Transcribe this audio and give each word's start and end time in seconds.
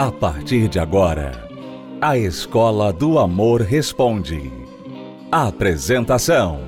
A 0.00 0.10
partir 0.10 0.66
de 0.66 0.78
agora, 0.78 1.46
a 2.00 2.16
Escola 2.16 2.90
do 2.90 3.18
Amor 3.18 3.60
Responde. 3.60 4.50
Apresentação: 5.30 6.66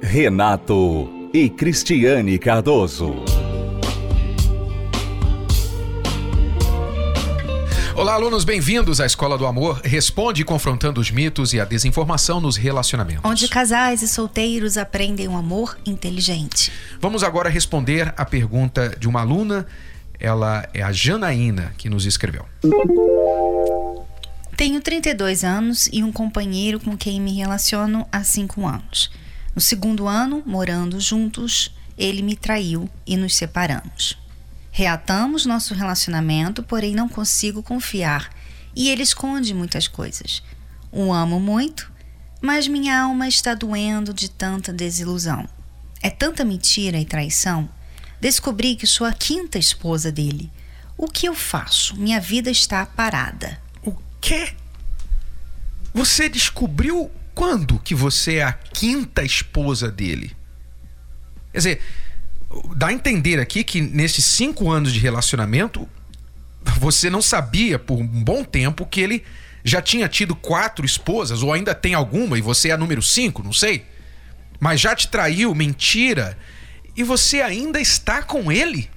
Renato 0.00 1.10
e 1.34 1.50
Cristiane 1.50 2.38
Cardoso. 2.38 3.16
Olá, 7.96 8.14
alunos, 8.14 8.44
bem-vindos 8.44 9.00
à 9.00 9.06
Escola 9.06 9.36
do 9.36 9.44
Amor. 9.44 9.80
Responde 9.82 10.44
confrontando 10.44 11.00
os 11.00 11.10
mitos 11.10 11.52
e 11.52 11.58
a 11.58 11.64
desinformação 11.64 12.40
nos 12.40 12.56
relacionamentos. 12.56 13.28
Onde 13.28 13.48
casais 13.48 14.02
e 14.02 14.08
solteiros 14.08 14.78
aprendem 14.78 15.26
um 15.26 15.36
amor 15.36 15.76
inteligente. 15.84 16.70
Vamos 17.00 17.24
agora 17.24 17.48
responder 17.48 18.14
a 18.16 18.24
pergunta 18.24 18.94
de 18.96 19.08
uma 19.08 19.22
aluna. 19.22 19.66
Ela 20.20 20.68
é 20.74 20.82
a 20.82 20.92
Janaína 20.92 21.72
que 21.78 21.88
nos 21.88 22.04
escreveu. 22.04 22.44
Tenho 24.56 24.80
32 24.80 25.44
anos 25.44 25.88
e 25.92 26.02
um 26.02 26.10
companheiro 26.10 26.80
com 26.80 26.96
quem 26.96 27.20
me 27.20 27.32
relaciono 27.32 28.06
há 28.10 28.24
5 28.24 28.66
anos. 28.66 29.10
No 29.54 29.60
segundo 29.60 30.08
ano, 30.08 30.42
morando 30.44 31.00
juntos, 31.00 31.74
ele 31.96 32.22
me 32.22 32.34
traiu 32.34 32.88
e 33.06 33.16
nos 33.16 33.36
separamos. 33.36 34.18
Reatamos 34.70 35.46
nosso 35.46 35.74
relacionamento, 35.74 36.62
porém 36.62 36.94
não 36.94 37.08
consigo 37.08 37.62
confiar 37.62 38.30
e 38.74 38.88
ele 38.88 39.02
esconde 39.02 39.52
muitas 39.52 39.88
coisas. 39.88 40.42
O 40.92 41.12
amo 41.12 41.40
muito, 41.40 41.90
mas 42.40 42.68
minha 42.68 43.00
alma 43.00 43.26
está 43.26 43.54
doendo 43.54 44.14
de 44.14 44.30
tanta 44.30 44.72
desilusão. 44.72 45.48
É 46.00 46.10
tanta 46.10 46.44
mentira 46.44 46.98
e 46.98 47.04
traição. 47.04 47.68
Descobri 48.20 48.76
que 48.76 48.86
sou 48.86 49.06
a 49.06 49.12
quinta 49.12 49.58
esposa 49.58 50.10
dele. 50.10 50.50
O 50.96 51.06
que 51.06 51.26
eu 51.26 51.34
faço? 51.34 51.96
Minha 51.96 52.20
vida 52.20 52.50
está 52.50 52.84
parada. 52.84 53.60
O 53.82 53.94
quê? 54.20 54.52
Você 55.94 56.28
descobriu 56.28 57.10
quando 57.34 57.78
que 57.78 57.94
você 57.94 58.36
é 58.36 58.42
a 58.42 58.52
quinta 58.52 59.22
esposa 59.22 59.90
dele? 59.90 60.36
Quer 61.52 61.58
dizer, 61.58 61.82
dá 62.74 62.88
a 62.88 62.92
entender 62.92 63.38
aqui 63.38 63.62
que 63.62 63.80
nesses 63.80 64.24
cinco 64.24 64.70
anos 64.70 64.92
de 64.92 64.98
relacionamento, 64.98 65.88
você 66.78 67.08
não 67.08 67.22
sabia 67.22 67.78
por 67.78 67.98
um 67.98 68.24
bom 68.24 68.42
tempo 68.42 68.84
que 68.84 69.00
ele 69.00 69.24
já 69.64 69.80
tinha 69.80 70.08
tido 70.08 70.34
quatro 70.34 70.84
esposas, 70.84 71.42
ou 71.42 71.52
ainda 71.52 71.74
tem 71.74 71.94
alguma, 71.94 72.38
e 72.38 72.42
você 72.42 72.70
é 72.70 72.72
a 72.72 72.76
número 72.76 73.02
cinco, 73.02 73.42
não 73.42 73.52
sei. 73.52 73.86
Mas 74.58 74.80
já 74.80 74.94
te 74.94 75.08
traiu, 75.08 75.54
mentira, 75.54 76.36
e 76.98 77.04
você 77.04 77.40
ainda 77.40 77.80
está 77.80 78.24
com 78.24 78.50
ele? 78.50 78.90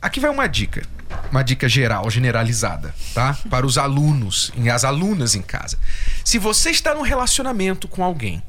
Aqui 0.00 0.20
vai 0.20 0.30
uma 0.30 0.46
dica. 0.46 0.86
Uma 1.28 1.42
dica 1.42 1.68
geral, 1.68 2.08
generalizada, 2.08 2.94
tá? 3.12 3.36
Para 3.50 3.66
os 3.66 3.76
alunos 3.76 4.52
e 4.56 4.70
as 4.70 4.84
alunas 4.84 5.34
em 5.34 5.42
casa. 5.42 5.76
Se 6.24 6.38
você 6.38 6.70
está 6.70 6.94
num 6.94 7.02
relacionamento 7.02 7.88
com 7.88 8.04
alguém 8.04 8.40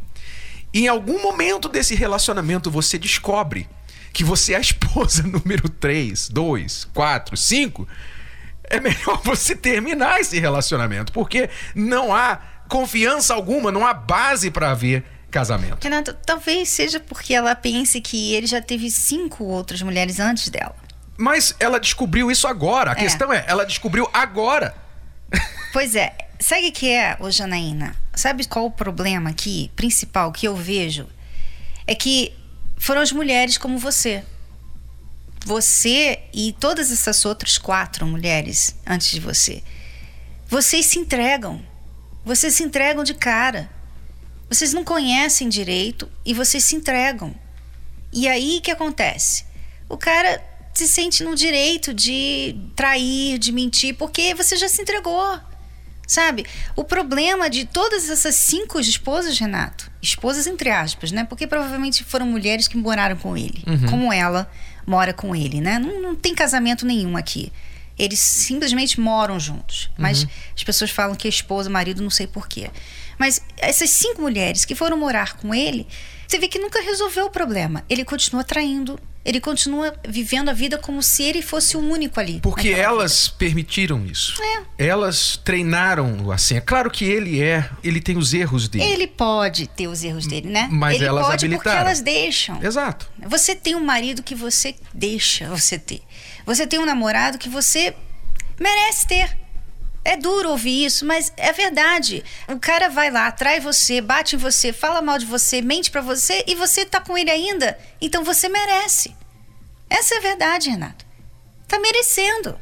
e 0.72 0.82
em 0.82 0.88
algum 0.88 1.20
momento 1.20 1.68
desse 1.68 1.96
relacionamento 1.96 2.70
você 2.70 3.00
descobre 3.00 3.68
que 4.14 4.24
você 4.24 4.54
é 4.54 4.58
a 4.58 4.62
esposa 4.62 5.24
número 5.26 5.68
3, 5.68 6.30
2, 6.30 6.90
4, 6.94 7.36
5, 7.36 7.88
é 8.66 8.80
melhor 8.80 9.20
você 9.26 9.56
terminar 9.56 10.22
esse 10.22 10.40
relacionamento, 10.40 11.12
porque 11.12 11.50
não 11.74 12.14
há 12.14 12.40
confiança 12.70 13.34
alguma, 13.34 13.72
não 13.72 13.84
há 13.84 13.96
base 13.96 14.52
para 14.52 14.70
haver 14.70 15.04
casamento. 15.32 15.84
Renato, 15.84 16.14
talvez 16.26 16.70
seja 16.70 17.00
porque 17.00 17.34
ela 17.34 17.56
pense 17.56 18.00
que 18.02 18.34
ele 18.34 18.46
já 18.46 18.62
teve 18.62 18.92
cinco 18.92 19.44
outras 19.46 19.82
mulheres 19.82 20.20
antes 20.20 20.50
dela. 20.50 20.76
Mas 21.18 21.56
ela 21.60 21.80
descobriu 21.80 22.30
isso 22.30 22.48
agora. 22.48 22.92
A 22.92 22.94
é. 22.94 22.98
questão 22.98 23.32
é, 23.32 23.44
ela 23.48 23.66
descobriu 23.66 24.09
agora. 24.14 24.75
Pois 25.72 25.96
é. 25.96 26.14
Sabe 26.40 26.69
o 26.69 26.72
que 26.72 26.90
é, 26.90 27.16
ô 27.19 27.30
Janaína? 27.30 27.96
Sabe 28.16 28.46
qual 28.46 28.66
o 28.66 28.72
problema 28.72 29.30
aqui, 29.30 29.72
principal, 29.75 30.31
que 30.31 30.47
eu 30.47 30.56
vejo? 30.56 31.08
É 31.86 31.94
que 31.94 32.34
foram 32.78 33.00
as 33.00 33.12
mulheres 33.12 33.59
como 33.59 33.78
você. 33.78 34.24
Você 35.46 36.19
e 36.34 36.52
todas 36.59 36.92
essas 36.92 37.24
outras 37.25 37.59
quatro 37.59 38.08
mulheres 38.08 38.75
antes 38.86 39.12
de 39.12 39.19
você. 39.19 39.63
Vocês 40.48 40.88
se 40.88 41.00
entregam. 41.00 41.63
Vocês 42.25 42.56
se 42.56 42.63
entregam 42.63 43.03
de 43.03 43.13
cara. 43.13 43.69
Vocês 44.51 44.73
não 44.73 44.84
conhecem 44.84 45.47
direito 45.47 46.12
e 46.25 46.34
vocês 46.34 46.66
se 46.66 46.75
entregam. 46.75 47.34
E 48.12 48.28
aí 48.28 48.57
o 48.57 48.62
que 48.62 48.69
acontece? 48.69 49.45
O 49.88 49.95
cara 49.97 50.44
se 50.73 50.89
sente 50.89 51.23
no 51.23 51.35
direito 51.35 51.94
de 51.94 52.57
trair, 52.75 53.39
de 53.39 53.53
mentir, 53.53 53.95
porque 53.95 54.34
você 54.35 54.57
já 54.57 54.67
se 54.67 54.81
entregou. 54.81 55.39
Sabe? 56.06 56.45
O 56.75 56.84
problema 56.84 57.50
de 57.50 57.63
todas 57.63 58.09
essas 58.09 58.35
cinco 58.35 58.78
esposas, 58.81 59.39
Renato, 59.39 59.89
esposas 60.01 60.45
entre 60.45 60.69
aspas, 60.69 61.13
né? 61.13 61.23
Porque 61.23 61.47
provavelmente 61.47 62.03
foram 62.03 62.25
mulheres 62.25 62.68
que 62.68 62.75
moraram 62.75 63.16
com 63.16 63.38
ele, 63.38 63.63
uhum. 63.66 63.89
como 63.89 64.12
ela 64.12 64.51
mora 64.85 65.13
com 65.13 65.33
ele, 65.33 65.62
né? 65.62 65.79
Não, 65.79 66.01
não 66.01 66.13
tem 66.13 66.35
casamento 66.35 66.85
nenhum 66.85 67.16
aqui. 67.16 67.53
Eles 68.03 68.19
simplesmente 68.19 69.00
moram 69.00 69.39
juntos. 69.39 69.91
Mas 69.97 70.23
uhum. 70.23 70.29
as 70.56 70.63
pessoas 70.63 70.89
falam 70.89 71.16
que 71.16 71.28
é 71.28 71.29
esposa, 71.29 71.69
marido, 71.69 72.01
não 72.01 72.09
sei 72.09 72.25
porquê. 72.25 72.72
Mas 73.19 73.39
essas 73.57 73.91
cinco 73.91 74.22
mulheres 74.22 74.66
que 74.66 74.73
foram 74.73 74.97
morar 74.97 75.38
com 75.38 75.53
ele, 75.53 75.85
você 76.31 76.40
vê 76.40 76.47
que 76.47 76.59
nunca 76.59 76.81
resolveu 76.81 77.25
o 77.25 77.30
problema. 77.30 77.84
Ele 77.90 78.06
continua 78.06 78.42
traindo, 78.42 78.97
ele 79.25 79.42
continua 79.42 79.94
vivendo 80.08 80.47
a 80.47 80.53
vida 80.53 80.78
como 80.78 81.03
se 81.03 81.24
ele 81.24 81.42
fosse 81.42 81.75
o 81.75 81.81
único 81.81 82.22
ali. 82.22 82.40
Porque 82.40 82.69
elas 82.69 83.25
vida. 83.25 83.36
permitiram 83.38 84.06
isso. 84.06 84.42
É. 84.42 84.88
Elas 84.88 85.36
treinaram 85.44 86.31
assim. 86.31 86.56
É 86.56 86.62
claro 86.62 86.90
que 86.90 87.03
ele 87.03 87.42
é, 87.42 87.69
ele 87.84 88.00
tem 88.00 88.18
os 88.18 88.34
erros 88.34 88.69
dele. 88.69 88.86
Ele 88.86 89.08
pode 89.08 89.68
ter 89.68 89.90
os 89.90 90.06
erros 90.06 90.25
dele, 90.25 90.47
né? 90.47 90.69
Mas 90.72 90.96
ele 90.96 91.06
elas 91.06 91.25
pode 91.25 91.46
habilitaram. 91.46 91.72
porque 91.72 91.86
elas 91.86 92.02
deixam. 92.02 92.63
Exato. 92.63 93.12
Você 93.28 93.53
tem 93.53 93.75
um 93.75 93.84
marido 93.84 94.24
que 94.24 94.34
você 94.34 94.74
deixa 94.94 95.50
você 95.50 95.78
ter. 95.78 96.02
Você 96.46 96.66
tem 96.66 96.80
um 96.80 96.86
namorado 96.86 97.38
que 97.38 97.50
você 97.50 97.94
merece 98.58 99.06
ter. 99.06 99.41
É 100.03 100.17
duro 100.17 100.50
ouvir 100.50 100.85
isso, 100.85 101.06
mas 101.06 101.31
é 101.38 101.53
verdade. 101.53 102.23
O 102.47 102.59
cara 102.59 102.89
vai 102.89 103.12
lá, 103.12 103.28
atrai 103.28 103.59
você, 103.59 104.01
bate 104.01 104.35
em 104.35 104.39
você, 104.39 104.73
fala 104.73 105.01
mal 105.01 105.19
de 105.19 105.25
você, 105.25 105.62
mente 105.62 105.91
para 105.91 106.01
você 106.01 106.44
e 106.47 106.56
você 106.56 106.85
tá 106.85 107.00
com 107.00 107.17
ele 107.17 107.29
ainda. 107.29 107.78
Então 108.01 108.23
você 108.23 108.50
merece. 108.50 109.16
Essa 109.89 110.16
é 110.16 110.17
a 110.17 110.22
verdade, 110.22 110.69
Renato. 110.69 111.06
Tá 111.67 111.79
merecendo. 111.79 112.57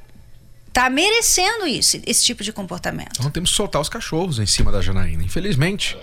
Tá 0.73 0.89
merecendo 0.89 1.65
isso, 1.65 1.99
esse 2.05 2.25
tipo 2.25 2.43
de 2.43 2.51
comportamento. 2.51 3.17
Então 3.19 3.31
temos 3.31 3.51
que 3.51 3.55
soltar 3.55 3.81
os 3.81 3.89
cachorros 3.89 4.37
em 4.37 4.45
cima 4.45 4.71
da 4.71 4.81
Janaína, 4.81 5.23
infelizmente. 5.23 5.97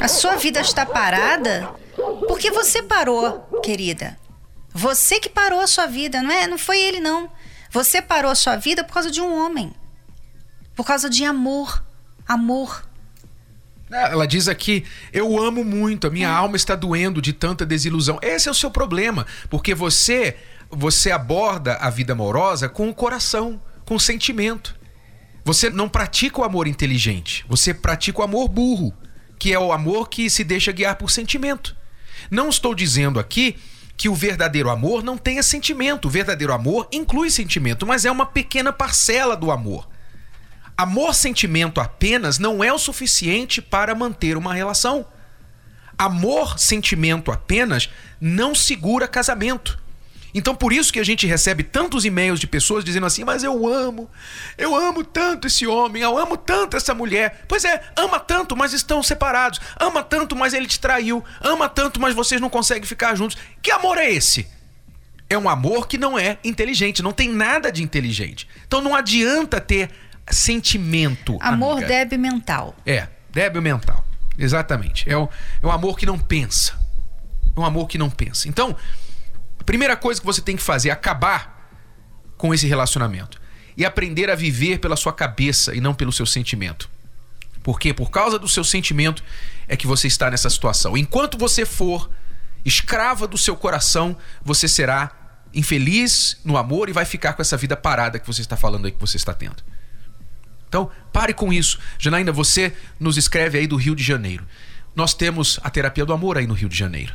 A 0.00 0.08
sua 0.08 0.36
vida 0.36 0.60
está 0.60 0.84
parada 0.84 1.74
porque 2.34 2.50
você 2.50 2.82
parou, 2.82 3.42
querida. 3.62 4.18
Você 4.72 5.20
que 5.20 5.28
parou 5.28 5.60
a 5.60 5.68
sua 5.68 5.86
vida, 5.86 6.20
não 6.20 6.32
é? 6.32 6.48
Não 6.48 6.58
foi 6.58 6.80
ele 6.80 6.98
não. 6.98 7.30
Você 7.70 8.02
parou 8.02 8.28
a 8.28 8.34
sua 8.34 8.56
vida 8.56 8.82
por 8.82 8.92
causa 8.92 9.08
de 9.08 9.20
um 9.20 9.32
homem. 9.32 9.72
Por 10.74 10.84
causa 10.84 11.08
de 11.08 11.24
amor. 11.24 11.84
Amor. 12.26 12.84
Ela 13.88 14.26
diz 14.26 14.48
aqui: 14.48 14.84
Eu 15.12 15.40
amo 15.40 15.62
muito, 15.62 16.08
a 16.08 16.10
minha 16.10 16.26
é. 16.26 16.30
alma 16.32 16.56
está 16.56 16.74
doendo 16.74 17.22
de 17.22 17.32
tanta 17.32 17.64
desilusão. 17.64 18.18
Esse 18.20 18.48
é 18.48 18.50
o 18.50 18.54
seu 18.54 18.68
problema, 18.68 19.24
porque 19.48 19.72
você 19.72 20.36
você 20.68 21.12
aborda 21.12 21.74
a 21.76 21.88
vida 21.88 22.14
amorosa 22.14 22.68
com 22.68 22.88
o 22.88 22.94
coração, 22.94 23.62
com 23.84 23.94
o 23.94 24.00
sentimento. 24.00 24.74
Você 25.44 25.70
não 25.70 25.88
pratica 25.88 26.40
o 26.40 26.44
amor 26.44 26.66
inteligente, 26.66 27.46
você 27.48 27.72
pratica 27.72 28.22
o 28.22 28.24
amor 28.24 28.48
burro, 28.48 28.92
que 29.38 29.52
é 29.52 29.58
o 29.58 29.72
amor 29.72 30.08
que 30.08 30.28
se 30.28 30.42
deixa 30.42 30.72
guiar 30.72 30.96
por 30.96 31.12
sentimento. 31.12 31.76
Não 32.30 32.48
estou 32.48 32.74
dizendo 32.74 33.18
aqui 33.20 33.56
que 33.96 34.08
o 34.08 34.14
verdadeiro 34.14 34.70
amor 34.70 35.02
não 35.02 35.16
tenha 35.16 35.42
sentimento. 35.42 36.08
O 36.08 36.10
verdadeiro 36.10 36.52
amor 36.52 36.88
inclui 36.92 37.30
sentimento, 37.30 37.86
mas 37.86 38.04
é 38.04 38.10
uma 38.10 38.26
pequena 38.26 38.72
parcela 38.72 39.36
do 39.36 39.50
amor. 39.50 39.88
Amor-sentimento 40.76 41.80
apenas 41.80 42.38
não 42.38 42.64
é 42.64 42.72
o 42.72 42.78
suficiente 42.78 43.62
para 43.62 43.94
manter 43.94 44.36
uma 44.36 44.52
relação. 44.52 45.06
Amor-sentimento 45.96 47.30
apenas 47.30 47.88
não 48.20 48.54
segura 48.54 49.06
casamento. 49.06 49.78
Então 50.34 50.54
por 50.54 50.72
isso 50.72 50.92
que 50.92 50.98
a 50.98 51.04
gente 51.04 51.26
recebe 51.26 51.62
tantos 51.62 52.04
e-mails 52.04 52.40
de 52.40 52.46
pessoas 52.46 52.84
dizendo 52.84 53.06
assim: 53.06 53.22
"Mas 53.24 53.44
eu 53.44 53.66
amo, 53.66 54.10
eu 54.58 54.74
amo 54.74 55.04
tanto 55.04 55.46
esse 55.46 55.66
homem, 55.66 56.02
eu 56.02 56.18
amo 56.18 56.36
tanto 56.36 56.76
essa 56.76 56.92
mulher". 56.92 57.44
Pois 57.46 57.64
é, 57.64 57.82
ama 57.96 58.18
tanto, 58.18 58.56
mas 58.56 58.72
estão 58.72 59.02
separados. 59.02 59.60
Ama 59.78 60.02
tanto, 60.02 60.34
mas 60.34 60.52
ele 60.52 60.66
te 60.66 60.80
traiu. 60.80 61.24
Ama 61.40 61.68
tanto, 61.68 62.00
mas 62.00 62.14
vocês 62.14 62.40
não 62.40 62.50
conseguem 62.50 62.84
ficar 62.84 63.14
juntos. 63.14 63.38
Que 63.62 63.70
amor 63.70 63.96
é 63.96 64.10
esse? 64.10 64.46
É 65.30 65.38
um 65.38 65.48
amor 65.48 65.86
que 65.86 65.96
não 65.96 66.18
é 66.18 66.38
inteligente, 66.44 67.02
não 67.02 67.12
tem 67.12 67.28
nada 67.28 67.70
de 67.70 67.82
inteligente. 67.82 68.48
Então 68.66 68.80
não 68.80 68.94
adianta 68.94 69.60
ter 69.60 69.90
sentimento. 70.30 71.38
Amor 71.40 71.78
amiga. 71.78 71.86
débil 71.86 72.18
mental. 72.18 72.76
É, 72.84 73.08
débil 73.30 73.62
mental. 73.62 74.04
Exatamente. 74.38 75.08
É 75.08 75.16
o, 75.16 75.28
é 75.62 75.66
o 75.66 75.70
amor 75.70 75.96
que 75.98 76.06
não 76.06 76.18
pensa. 76.18 76.74
É 77.56 77.60
um 77.60 77.64
amor 77.64 77.86
que 77.86 77.96
não 77.96 78.10
pensa. 78.10 78.48
Então, 78.48 78.76
primeira 79.64 79.96
coisa 79.96 80.20
que 80.20 80.26
você 80.26 80.40
tem 80.40 80.56
que 80.56 80.62
fazer 80.62 80.88
é 80.88 80.92
acabar 80.92 81.70
com 82.36 82.52
esse 82.52 82.66
relacionamento 82.66 83.40
e 83.76 83.84
aprender 83.84 84.30
a 84.30 84.34
viver 84.34 84.78
pela 84.78 84.96
sua 84.96 85.12
cabeça 85.12 85.74
e 85.74 85.80
não 85.80 85.94
pelo 85.94 86.12
seu 86.12 86.26
sentimento. 86.26 86.88
Porque 87.62 87.94
por 87.94 88.10
causa 88.10 88.38
do 88.38 88.46
seu 88.48 88.62
sentimento 88.62 89.24
é 89.66 89.76
que 89.76 89.86
você 89.86 90.06
está 90.06 90.30
nessa 90.30 90.50
situação. 90.50 90.96
Enquanto 90.96 91.38
você 91.38 91.64
for 91.64 92.10
escrava 92.64 93.26
do 93.26 93.38
seu 93.38 93.56
coração, 93.56 94.16
você 94.42 94.68
será 94.68 95.10
infeliz 95.52 96.38
no 96.44 96.56
amor 96.56 96.88
e 96.88 96.92
vai 96.92 97.04
ficar 97.04 97.32
com 97.32 97.42
essa 97.42 97.56
vida 97.56 97.76
parada 97.76 98.18
que 98.18 98.26
você 98.26 98.42
está 98.42 98.56
falando 98.56 98.86
aí 98.86 98.92
que 98.92 99.00
você 99.00 99.16
está 99.16 99.32
tendo. 99.32 99.62
Então, 100.68 100.90
pare 101.12 101.32
com 101.32 101.52
isso. 101.52 101.78
Janaína, 101.98 102.32
você 102.32 102.74
nos 102.98 103.16
escreve 103.16 103.58
aí 103.58 103.66
do 103.66 103.76
Rio 103.76 103.94
de 103.94 104.02
Janeiro. 104.02 104.44
Nós 104.94 105.14
temos 105.14 105.58
a 105.62 105.70
terapia 105.70 106.04
do 106.04 106.12
amor 106.12 106.36
aí 106.36 106.46
no 106.46 106.54
Rio 106.54 106.68
de 106.68 106.76
Janeiro. 106.76 107.14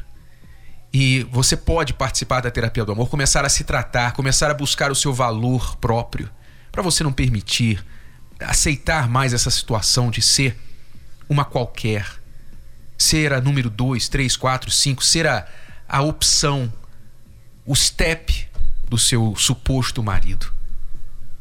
E 0.92 1.24
você 1.32 1.56
pode 1.56 1.94
participar 1.94 2.42
da 2.42 2.50
terapia 2.50 2.84
do 2.84 2.92
amor, 2.92 3.10
começar 3.10 3.46
a 3.46 3.50
se 3.50 3.64
tratar, 3.64 4.14
começar 4.14 4.50
a 4.50 4.54
buscar 4.54 4.92
o 4.92 4.96
seu 4.96 5.14
valor 5.14 5.76
próprio, 5.78 6.30
para 6.72 6.82
você 6.82 7.04
não 7.04 7.14
permitir 7.14 7.86
aceitar 8.40 9.08
mais 9.08 9.34
essa 9.34 9.52
situação 9.52 10.10
de 10.10 10.22
ser 10.22 10.58
uma 11.30 11.46
qualquer, 11.46 12.08
ser 12.98 13.34
a 13.34 13.40
número 13.42 13.70
2, 13.70 14.10
3, 14.10 14.36
4, 14.36 14.72
5, 14.72 15.04
ser 15.04 15.28
a, 15.28 15.48
a 15.88 16.02
opção, 16.02 16.72
o 17.66 17.76
step 17.76 18.48
do 18.88 18.98
seu 18.98 19.36
suposto 19.36 20.02
marido. 20.02 20.52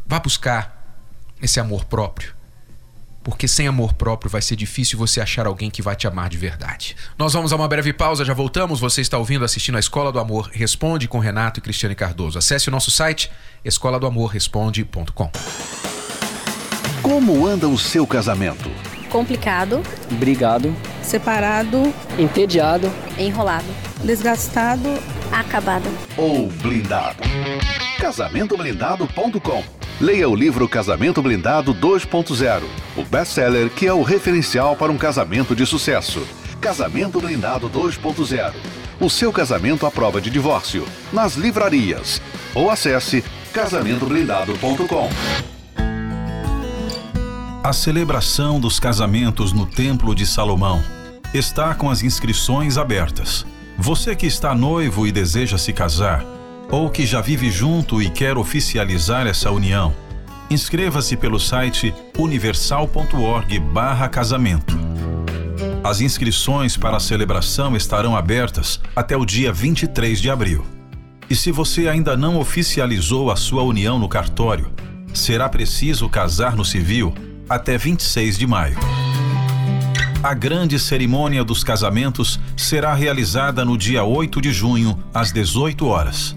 Vá 0.06 0.20
buscar 0.20 0.76
esse 1.40 1.58
amor 1.58 1.86
próprio. 1.86 2.37
Porque 3.28 3.46
sem 3.46 3.68
amor 3.68 3.92
próprio 3.92 4.30
vai 4.30 4.40
ser 4.40 4.56
difícil 4.56 4.98
você 4.98 5.20
achar 5.20 5.46
alguém 5.46 5.70
que 5.70 5.82
vai 5.82 5.94
te 5.94 6.06
amar 6.06 6.30
de 6.30 6.38
verdade. 6.38 6.96
Nós 7.18 7.34
vamos 7.34 7.52
a 7.52 7.56
uma 7.56 7.68
breve 7.68 7.92
pausa, 7.92 8.24
já 8.24 8.32
voltamos. 8.32 8.80
Você 8.80 9.02
está 9.02 9.18
ouvindo, 9.18 9.44
assistindo 9.44 9.76
a 9.76 9.78
Escola 9.78 10.10
do 10.10 10.18
Amor 10.18 10.48
Responde 10.50 11.06
com 11.06 11.18
Renato 11.18 11.60
e 11.60 11.62
Cristiane 11.62 11.94
Cardoso. 11.94 12.38
Acesse 12.38 12.68
o 12.68 12.70
nosso 12.70 12.90
site 12.90 13.30
escola 13.62 14.00
do 14.00 14.06
amor 14.06 14.28
responde.com. 14.28 15.30
Como 17.02 17.46
anda 17.46 17.68
o 17.68 17.76
seu 17.76 18.06
casamento? 18.06 18.70
Complicado. 19.10 19.82
Brigado. 20.12 20.74
Separado. 21.02 21.92
Entediado. 22.18 22.90
Enrolado. 23.18 23.87
Desgastado. 24.02 24.88
Acabado. 25.32 25.88
Ou 26.16 26.48
blindado? 26.48 27.22
Casamentoblindado.com 27.98 29.78
Leia 30.00 30.28
o 30.28 30.34
livro 30.36 30.68
Casamento 30.68 31.20
Blindado 31.20 31.74
2.0, 31.74 32.62
o 32.96 33.04
best-seller 33.04 33.68
que 33.68 33.84
é 33.84 33.92
o 33.92 34.02
referencial 34.02 34.76
para 34.76 34.92
um 34.92 34.96
casamento 34.96 35.56
de 35.56 35.66
sucesso. 35.66 36.24
Casamento 36.60 37.20
Blindado 37.20 37.68
2.0. 37.68 38.52
O 39.00 39.10
seu 39.10 39.32
casamento 39.32 39.86
à 39.86 39.90
prova 39.90 40.20
de 40.20 40.30
divórcio. 40.30 40.86
Nas 41.12 41.34
livrarias. 41.34 42.22
Ou 42.54 42.70
acesse 42.70 43.24
casamentoblindado.com. 43.52 45.08
A 47.64 47.72
celebração 47.72 48.60
dos 48.60 48.78
casamentos 48.78 49.52
no 49.52 49.66
Templo 49.66 50.14
de 50.14 50.24
Salomão 50.24 50.80
está 51.34 51.74
com 51.74 51.90
as 51.90 52.02
inscrições 52.02 52.78
abertas. 52.78 53.44
Você 53.80 54.16
que 54.16 54.26
está 54.26 54.56
noivo 54.56 55.06
e 55.06 55.12
deseja 55.12 55.56
se 55.56 55.72
casar, 55.72 56.24
ou 56.68 56.90
que 56.90 57.06
já 57.06 57.20
vive 57.20 57.48
junto 57.48 58.02
e 58.02 58.10
quer 58.10 58.36
oficializar 58.36 59.24
essa 59.28 59.52
união, 59.52 59.94
inscreva-se 60.50 61.16
pelo 61.16 61.38
site 61.38 61.94
universal.org/casamento. 62.18 64.76
As 65.84 66.00
inscrições 66.00 66.76
para 66.76 66.96
a 66.96 67.00
celebração 67.00 67.76
estarão 67.76 68.16
abertas 68.16 68.80
até 68.96 69.16
o 69.16 69.24
dia 69.24 69.52
23 69.52 70.20
de 70.20 70.28
abril. 70.28 70.66
E 71.30 71.36
se 71.36 71.52
você 71.52 71.86
ainda 71.86 72.16
não 72.16 72.40
oficializou 72.40 73.30
a 73.30 73.36
sua 73.36 73.62
união 73.62 73.96
no 73.96 74.08
cartório, 74.08 74.72
será 75.14 75.48
preciso 75.48 76.08
casar 76.08 76.56
no 76.56 76.64
civil 76.64 77.14
até 77.48 77.78
26 77.78 78.36
de 78.36 78.46
maio. 78.46 78.97
A 80.28 80.34
grande 80.34 80.78
cerimônia 80.78 81.42
dos 81.42 81.64
casamentos 81.64 82.38
será 82.54 82.92
realizada 82.92 83.64
no 83.64 83.78
dia 83.78 84.04
8 84.04 84.42
de 84.42 84.52
junho, 84.52 85.02
às 85.14 85.32
18 85.32 85.86
horas. 85.86 86.36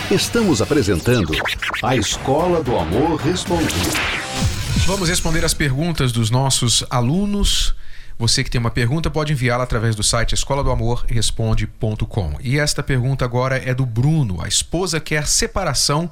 Estamos 0.10 0.62
apresentando 0.62 1.34
a 1.84 1.98
Escola 1.98 2.64
do 2.64 2.78
Amor 2.78 3.18
Respondido. 3.18 3.74
Vamos 4.86 5.10
responder 5.10 5.44
as 5.44 5.54
perguntas 5.54 6.14
dos 6.14 6.30
nossos 6.30 6.82
alunos. 6.90 7.76
Você 8.18 8.44
que 8.44 8.50
tem 8.50 8.60
uma 8.60 8.72
pergunta 8.72 9.10
pode 9.10 9.34
enviá-la 9.34 9.64
através 9.64 9.96
do 9.96 10.04
site 10.04 10.34
escola 10.34 10.64
do 10.64 10.72
amor 10.72 11.06
responde.com. 11.08 12.38
E 12.42 12.60
esta 12.60 12.84
pergunta 12.84 13.26
agora 13.26 13.58
é 13.58 13.74
do 13.74 13.86
Bruno. 13.86 14.42
A 14.42 14.48
esposa 14.48 15.00
quer 15.00 15.28
separação 15.28 16.12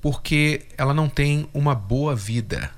porque 0.00 0.62
ela 0.76 0.92
não 0.92 1.08
tem 1.08 1.48
uma 1.54 1.74
boa 1.74 2.14
vida. 2.14 2.70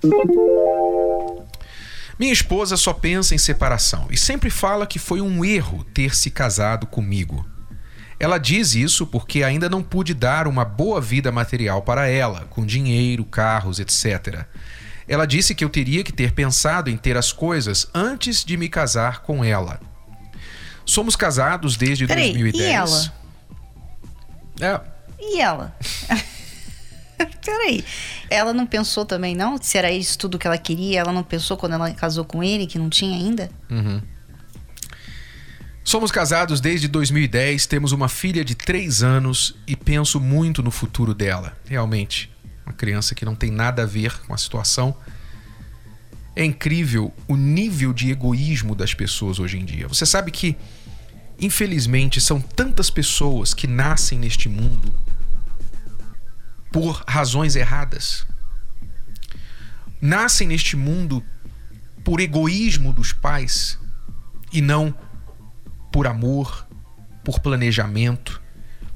Minha 2.18 2.32
esposa 2.32 2.76
só 2.76 2.92
pensa 2.92 3.34
em 3.34 3.38
separação 3.38 4.08
e 4.10 4.16
sempre 4.16 4.50
fala 4.50 4.86
que 4.86 4.98
foi 4.98 5.20
um 5.20 5.44
erro 5.44 5.84
ter 5.94 6.16
se 6.16 6.30
casado 6.30 6.86
comigo. 6.86 7.46
Ela 8.20 8.38
diz 8.38 8.74
isso 8.74 9.06
porque 9.06 9.44
ainda 9.44 9.68
não 9.68 9.82
pude 9.82 10.12
dar 10.12 10.48
uma 10.48 10.64
boa 10.64 11.00
vida 11.00 11.30
material 11.30 11.82
para 11.82 12.08
ela, 12.08 12.46
com 12.50 12.66
dinheiro, 12.66 13.24
carros, 13.24 13.78
etc. 13.78 14.44
Ela 15.08 15.26
disse 15.26 15.54
que 15.54 15.64
eu 15.64 15.70
teria 15.70 16.04
que 16.04 16.12
ter 16.12 16.32
pensado 16.32 16.90
em 16.90 16.96
ter 16.96 17.16
as 17.16 17.32
coisas 17.32 17.88
antes 17.94 18.44
de 18.44 18.56
me 18.56 18.68
casar 18.68 19.22
com 19.22 19.42
ela. 19.42 19.80
Somos 20.84 21.16
casados 21.16 21.76
desde 21.76 22.06
Peraí, 22.06 22.32
2010. 22.32 22.62
e 22.68 22.72
ela? 22.72 23.14
É, 24.60 24.80
E 25.20 25.40
ela? 25.40 25.76
Peraí. 27.44 27.84
Ela 28.30 28.52
não 28.52 28.66
pensou 28.66 29.04
também, 29.04 29.34
não? 29.34 29.60
Se 29.60 29.76
era 29.78 29.90
isso 29.90 30.18
tudo 30.18 30.38
que 30.38 30.46
ela 30.46 30.58
queria, 30.58 31.00
ela 31.00 31.12
não 31.12 31.22
pensou 31.22 31.56
quando 31.56 31.72
ela 31.72 31.90
casou 31.92 32.24
com 32.24 32.42
ele, 32.44 32.66
que 32.66 32.78
não 32.78 32.88
tinha 32.90 33.16
ainda? 33.16 33.50
Somos 35.82 36.12
casados 36.12 36.60
desde 36.60 36.86
2010, 36.86 37.66
temos 37.66 37.92
uma 37.92 38.08
filha 38.08 38.44
de 38.44 38.54
3 38.54 39.02
anos 39.02 39.56
e 39.66 39.74
penso 39.74 40.20
muito 40.20 40.62
no 40.62 40.70
futuro 40.70 41.14
dela. 41.14 41.56
Realmente, 41.66 42.30
uma 42.68 42.72
criança 42.74 43.14
que 43.14 43.24
não 43.24 43.34
tem 43.34 43.50
nada 43.50 43.82
a 43.82 43.86
ver 43.86 44.20
com 44.20 44.34
a 44.34 44.38
situação. 44.38 44.94
É 46.36 46.44
incrível 46.44 47.12
o 47.26 47.34
nível 47.34 47.92
de 47.92 48.10
egoísmo 48.10 48.74
das 48.74 48.94
pessoas 48.94 49.38
hoje 49.38 49.58
em 49.58 49.64
dia. 49.64 49.88
Você 49.88 50.04
sabe 50.04 50.30
que, 50.30 50.56
infelizmente, 51.40 52.20
são 52.20 52.40
tantas 52.40 52.90
pessoas 52.90 53.54
que 53.54 53.66
nascem 53.66 54.18
neste 54.18 54.48
mundo 54.48 54.94
por 56.70 57.02
razões 57.08 57.56
erradas. 57.56 58.26
Nascem 60.00 60.46
neste 60.46 60.76
mundo 60.76 61.24
por 62.04 62.20
egoísmo 62.20 62.92
dos 62.92 63.12
pais 63.12 63.78
e 64.52 64.60
não 64.60 64.94
por 65.90 66.06
amor, 66.06 66.66
por 67.24 67.40
planejamento, 67.40 68.40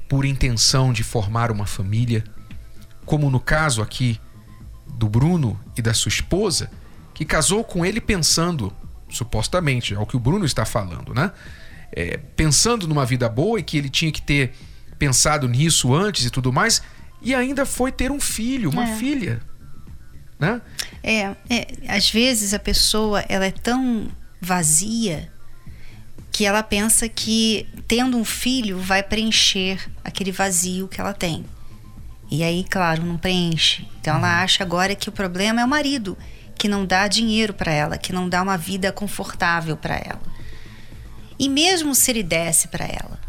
por 0.07 0.23
intenção 0.23 0.93
de 0.93 1.03
formar 1.03 1.51
uma 1.51 1.65
família, 1.65 2.23
como 3.05 3.29
no 3.29 3.39
caso 3.39 3.81
aqui 3.81 4.19
do 4.87 5.07
Bruno 5.09 5.59
e 5.77 5.81
da 5.81 5.93
sua 5.93 6.09
esposa, 6.09 6.69
que 7.13 7.25
casou 7.25 7.63
com 7.63 7.85
ele 7.85 7.99
pensando, 8.01 8.73
supostamente, 9.09 9.93
é 9.93 9.99
o 9.99 10.05
que 10.05 10.15
o 10.15 10.19
Bruno 10.19 10.45
está 10.45 10.65
falando, 10.65 11.13
né? 11.13 11.31
É, 11.91 12.17
pensando 12.17 12.87
numa 12.87 13.05
vida 13.05 13.29
boa 13.29 13.59
e 13.59 13.63
que 13.63 13.77
ele 13.77 13.89
tinha 13.89 14.11
que 14.11 14.21
ter 14.21 14.53
pensado 14.97 15.47
nisso 15.47 15.93
antes 15.93 16.25
e 16.25 16.29
tudo 16.29 16.51
mais, 16.51 16.81
e 17.21 17.35
ainda 17.35 17.65
foi 17.65 17.91
ter 17.91 18.11
um 18.11 18.19
filho, 18.19 18.69
uma 18.69 18.89
É. 18.89 18.95
filha, 18.97 19.41
né? 20.39 20.61
É, 21.03 21.35
é, 21.49 21.67
às 21.87 22.09
vezes 22.09 22.53
a 22.53 22.59
pessoa 22.59 23.21
ela 23.29 23.45
é 23.45 23.51
tão 23.51 24.07
vazia 24.41 25.31
que 26.31 26.45
ela 26.45 26.63
pensa 26.63 27.07
que 27.07 27.67
tendo 27.87 28.17
um 28.17 28.25
filho 28.25 28.79
vai 28.79 29.03
preencher 29.03 29.79
aquele 30.03 30.31
vazio 30.31 30.87
que 30.87 30.99
ela 30.99 31.13
tem. 31.13 31.45
E 32.31 32.43
aí, 32.43 32.65
claro, 32.69 33.03
não 33.03 33.17
preenche. 33.17 33.87
Então 33.99 34.17
ela 34.17 34.41
acha 34.41 34.63
agora 34.63 34.95
que 34.95 35.09
o 35.09 35.11
problema 35.11 35.61
é 35.61 35.65
o 35.65 35.67
marido, 35.67 36.17
que 36.57 36.67
não 36.67 36.85
dá 36.85 37.07
dinheiro 37.07 37.53
para 37.53 37.71
ela, 37.71 37.97
que 37.97 38.13
não 38.13 38.27
dá 38.27 38.41
uma 38.41 38.57
vida 38.57 38.91
confortável 38.91 39.77
para 39.77 39.95
ela. 39.95 40.21
E 41.37 41.49
mesmo 41.49 41.93
se 41.93 42.11
ele 42.11 42.23
desse 42.23 42.67
para 42.67 42.85
ela, 42.85 43.19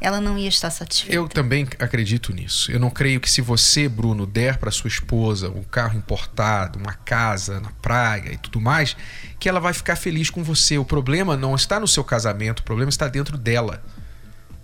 ela 0.00 0.20
não 0.20 0.38
ia 0.38 0.48
estar 0.48 0.70
satisfeita. 0.70 1.14
Eu 1.14 1.28
também 1.28 1.66
acredito 1.78 2.32
nisso. 2.32 2.70
Eu 2.70 2.78
não 2.78 2.90
creio 2.90 3.20
que 3.20 3.30
se 3.30 3.40
você, 3.40 3.88
Bruno, 3.88 4.26
der 4.26 4.56
para 4.58 4.70
sua 4.70 4.88
esposa 4.88 5.50
um 5.50 5.64
carro 5.64 5.98
importado, 5.98 6.78
uma 6.78 6.92
casa 6.92 7.60
na 7.60 7.70
praia 7.82 8.32
e 8.32 8.36
tudo 8.36 8.60
mais, 8.60 8.96
que 9.40 9.48
ela 9.48 9.58
vai 9.58 9.72
ficar 9.72 9.96
feliz 9.96 10.30
com 10.30 10.42
você. 10.42 10.78
O 10.78 10.84
problema 10.84 11.36
não 11.36 11.54
está 11.54 11.80
no 11.80 11.88
seu 11.88 12.04
casamento, 12.04 12.60
o 12.60 12.64
problema 12.64 12.90
está 12.90 13.08
dentro 13.08 13.36
dela. 13.36 13.82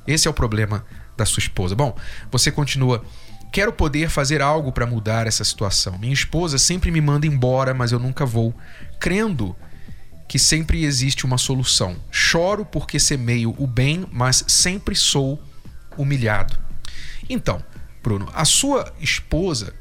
Esse 0.07 0.29
é 0.29 0.31
o 0.31 0.35
problema 0.35 0.87
da 1.17 1.27
sua 1.27 1.41
esposa. 1.41 1.75
Bom, 1.75 1.97
você 2.31 2.53
continua. 2.53 3.05
Quero 3.55 3.73
poder 3.73 4.11
fazer 4.11 4.43
algo 4.43 4.73
para 4.73 4.85
mudar 4.85 5.29
essa 5.29 5.45
situação. 5.45 5.97
Minha 5.97 6.13
esposa 6.13 6.59
sempre 6.59 6.91
me 6.91 7.01
manda 7.01 7.25
embora, 7.25 7.73
mas 7.73 7.93
eu 7.93 8.01
nunca 8.01 8.27
vou, 8.27 8.53
crendo 8.99 9.55
que 10.27 10.41
sempre 10.41 10.85
existe 10.85 11.25
uma 11.25 11.39
solução. 11.39 11.95
Choro 12.11 12.65
porque 12.65 12.99
semeio 12.99 13.55
o 13.57 13.65
bem, 13.65 14.09
mas 14.11 14.45
sempre 14.49 14.97
sou 14.97 15.41
humilhado. 15.97 16.59
Então, 17.31 17.63
Bruno, 18.03 18.29
a 18.35 18.45
sua 18.45 18.93
esposa, 18.99 19.73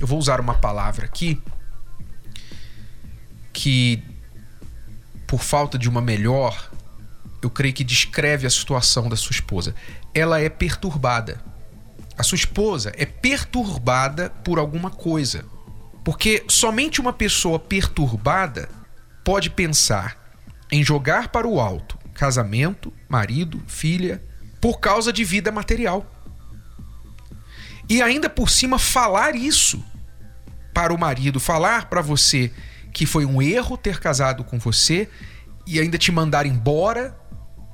eu 0.00 0.06
vou 0.06 0.18
usar 0.18 0.40
uma 0.40 0.54
palavra 0.54 1.04
aqui 1.04 1.42
que, 3.52 4.02
por 5.26 5.42
falta 5.42 5.76
de 5.76 5.90
uma 5.90 6.00
melhor, 6.00 6.70
eu 7.42 7.50
creio 7.50 7.74
que 7.74 7.84
descreve 7.84 8.46
a 8.46 8.50
situação 8.50 9.10
da 9.10 9.16
sua 9.16 9.32
esposa. 9.34 9.74
Ela 10.14 10.40
é 10.40 10.48
perturbada. 10.48 11.52
A 12.16 12.22
sua 12.22 12.36
esposa 12.36 12.92
é 12.96 13.04
perturbada 13.04 14.30
por 14.42 14.58
alguma 14.58 14.90
coisa. 14.90 15.44
Porque 16.04 16.44
somente 16.48 17.00
uma 17.00 17.12
pessoa 17.12 17.58
perturbada 17.58 18.68
pode 19.24 19.50
pensar 19.50 20.16
em 20.70 20.84
jogar 20.84 21.28
para 21.28 21.46
o 21.46 21.60
alto 21.60 21.98
casamento, 22.14 22.92
marido, 23.08 23.60
filha, 23.66 24.22
por 24.60 24.78
causa 24.78 25.12
de 25.12 25.24
vida 25.24 25.50
material. 25.50 26.06
E 27.88 28.00
ainda 28.00 28.30
por 28.30 28.48
cima 28.48 28.78
falar 28.78 29.34
isso 29.34 29.84
para 30.72 30.94
o 30.94 30.98
marido, 30.98 31.38
falar 31.38 31.90
para 31.90 32.00
você 32.00 32.50
que 32.92 33.04
foi 33.04 33.26
um 33.26 33.42
erro 33.42 33.76
ter 33.76 33.98
casado 34.00 34.44
com 34.44 34.58
você 34.58 35.08
e 35.66 35.80
ainda 35.80 35.98
te 35.98 36.12
mandar 36.12 36.46
embora, 36.46 37.18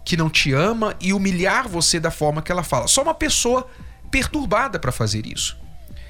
que 0.05 0.17
não 0.17 0.31
te 0.31 0.53
ama 0.53 0.97
e 0.99 1.13
humilhar 1.13 1.69
você 1.69 2.01
da 2.01 2.11
forma 2.11 2.43
que 2.43 2.51
ela 2.51 2.63
fala. 2.63 2.89
Só 2.89 3.03
uma 3.03 3.15
pessoa 3.15 3.69
perturbada 4.11 4.79
para 4.79 4.93
fazer 4.93 5.27
isso. 5.27 5.57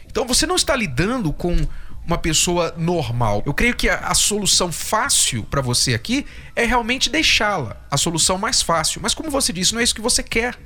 Então 0.07 0.27
você 0.27 0.47
não 0.47 0.57
está 0.57 0.75
lidando 0.75 1.33
com 1.33 1.57
uma 2.05 2.19
pessoa 2.19 2.75
normal. 2.77 3.43
Eu 3.47 3.55
creio 3.55 3.75
que 3.75 3.89
a, 3.89 3.99
a 3.99 4.15
solução 4.15 4.73
fácil 4.73 5.45
para 5.45 5.61
você 5.61 5.95
aqui 5.95 6.27
é 6.57 6.65
realmente 6.65 7.09
deixá-la, 7.11 7.77
a 7.91 7.97
solução 7.97 8.39
mais 8.39 8.63
fácil. 8.63 9.01
Mas 9.03 9.15
como 9.15 9.31
você 9.31 9.53
disse, 9.53 9.73
não 9.73 9.81
é 9.81 9.85
isso 9.85 9.95
que 9.95 10.01
você 10.01 10.23
quer. 10.23 10.59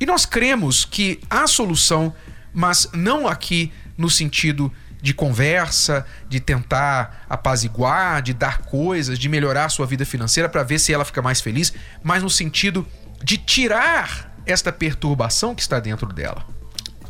E 0.00 0.06
nós 0.06 0.24
cremos 0.24 0.84
que 0.84 1.20
há 1.28 1.46
solução, 1.46 2.14
mas 2.52 2.88
não 2.92 3.26
aqui 3.26 3.72
no 3.96 4.08
sentido 4.08 4.72
de 5.00 5.12
conversa, 5.14 6.06
de 6.28 6.40
tentar 6.40 7.24
apaziguar, 7.28 8.22
de 8.22 8.32
dar 8.32 8.58
coisas, 8.58 9.18
de 9.18 9.28
melhorar 9.28 9.64
a 9.66 9.68
sua 9.68 9.86
vida 9.86 10.04
financeira 10.04 10.48
para 10.48 10.62
ver 10.62 10.78
se 10.78 10.92
ela 10.92 11.04
fica 11.04 11.22
mais 11.22 11.40
feliz, 11.40 11.72
mas 12.02 12.22
no 12.22 12.30
sentido 12.30 12.86
de 13.22 13.38
tirar 13.38 14.32
esta 14.48 14.72
perturbação 14.72 15.54
que 15.54 15.62
está 15.62 15.78
dentro 15.78 16.12
dela. 16.12 16.44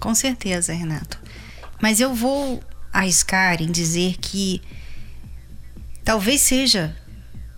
Com 0.00 0.14
certeza, 0.14 0.72
Renato. 0.72 1.18
Mas 1.80 2.00
eu 2.00 2.14
vou 2.14 2.62
arriscar 2.92 3.62
em 3.62 3.70
dizer 3.70 4.16
que 4.20 4.60
talvez 6.04 6.40
seja 6.40 6.96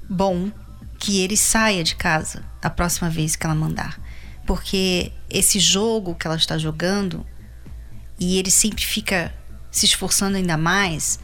bom 0.08 0.50
que 0.99 1.20
ele 1.20 1.37
saia 1.37 1.82
de 1.82 1.96
casa 1.96 2.44
a 2.62 2.68
próxima 2.68 3.08
vez 3.08 3.34
que 3.34 3.46
ela 3.46 3.54
mandar. 3.54 3.99
Porque 4.46 5.12
esse 5.30 5.58
jogo 5.58 6.14
que 6.14 6.26
ela 6.26 6.37
está 6.37 6.58
jogando 6.58 7.26
e 8.18 8.38
ele 8.38 8.50
sempre 8.50 8.84
fica 8.84 9.34
se 9.70 9.87
esforçando 9.87 10.37
ainda 10.37 10.56
mais, 10.56 11.18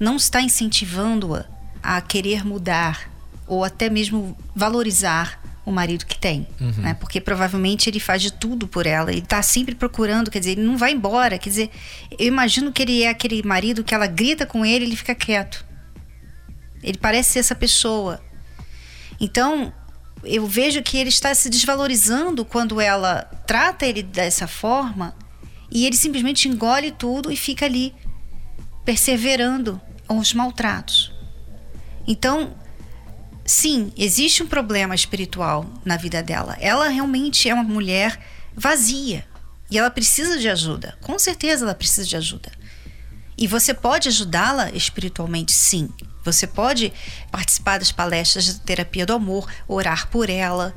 não 0.00 0.16
está 0.16 0.40
incentivando-a 0.40 1.44
a 1.82 2.00
querer 2.00 2.44
mudar 2.44 3.08
ou 3.46 3.62
até 3.62 3.88
mesmo 3.88 4.36
valorizar 4.54 5.40
o 5.70 5.74
marido 5.74 6.04
que 6.04 6.18
tem, 6.18 6.46
uhum. 6.60 6.72
né? 6.82 6.94
Porque 6.94 7.20
provavelmente 7.20 7.88
ele 7.88 8.00
faz 8.00 8.20
de 8.20 8.32
tudo 8.32 8.66
por 8.66 8.86
ela, 8.86 9.10
ele 9.10 9.22
tá 9.22 9.42
sempre 9.42 9.74
procurando, 9.74 10.30
quer 10.30 10.40
dizer, 10.40 10.52
ele 10.52 10.62
não 10.62 10.76
vai 10.76 10.92
embora, 10.92 11.38
quer 11.38 11.48
dizer, 11.48 11.70
eu 12.18 12.26
imagino 12.26 12.72
que 12.72 12.82
ele 12.82 13.02
é 13.02 13.08
aquele 13.08 13.42
marido 13.42 13.84
que 13.84 13.94
ela 13.94 14.06
grita 14.06 14.44
com 14.44 14.64
ele, 14.64 14.84
ele 14.84 14.96
fica 14.96 15.14
quieto. 15.14 15.64
Ele 16.82 16.98
parece 16.98 17.30
ser 17.30 17.38
essa 17.40 17.54
pessoa. 17.54 18.20
Então, 19.20 19.72
eu 20.24 20.46
vejo 20.46 20.82
que 20.82 20.96
ele 20.98 21.08
está 21.08 21.34
se 21.34 21.48
desvalorizando 21.48 22.44
quando 22.44 22.80
ela 22.80 23.22
trata 23.46 23.86
ele 23.86 24.02
dessa 24.02 24.46
forma 24.46 25.14
e 25.70 25.86
ele 25.86 25.96
simplesmente 25.96 26.48
engole 26.48 26.90
tudo 26.90 27.30
e 27.30 27.36
fica 27.36 27.64
ali 27.66 27.94
perseverando 28.84 29.80
os 30.08 30.34
maltratos. 30.34 31.12
Então, 32.06 32.54
sim, 33.50 33.92
existe 33.96 34.42
um 34.44 34.46
problema 34.46 34.94
espiritual 34.94 35.68
na 35.84 35.96
vida 35.96 36.22
dela. 36.22 36.56
Ela 36.60 36.88
realmente 36.88 37.48
é 37.48 37.54
uma 37.54 37.64
mulher 37.64 38.18
vazia 38.54 39.26
e 39.68 39.76
ela 39.76 39.90
precisa 39.90 40.38
de 40.38 40.48
ajuda. 40.48 40.96
Com 41.00 41.18
certeza 41.18 41.64
ela 41.64 41.74
precisa 41.74 42.06
de 42.06 42.16
ajuda. 42.16 42.52
E 43.36 43.48
você 43.48 43.74
pode 43.74 44.08
ajudá-la 44.08 44.70
espiritualmente, 44.70 45.52
sim. 45.52 45.88
Você 46.24 46.46
pode 46.46 46.92
participar 47.32 47.78
das 47.78 47.90
palestras 47.90 48.44
de 48.44 48.60
terapia 48.60 49.04
do 49.04 49.14
amor, 49.14 49.50
orar 49.66 50.08
por 50.08 50.30
ela, 50.30 50.74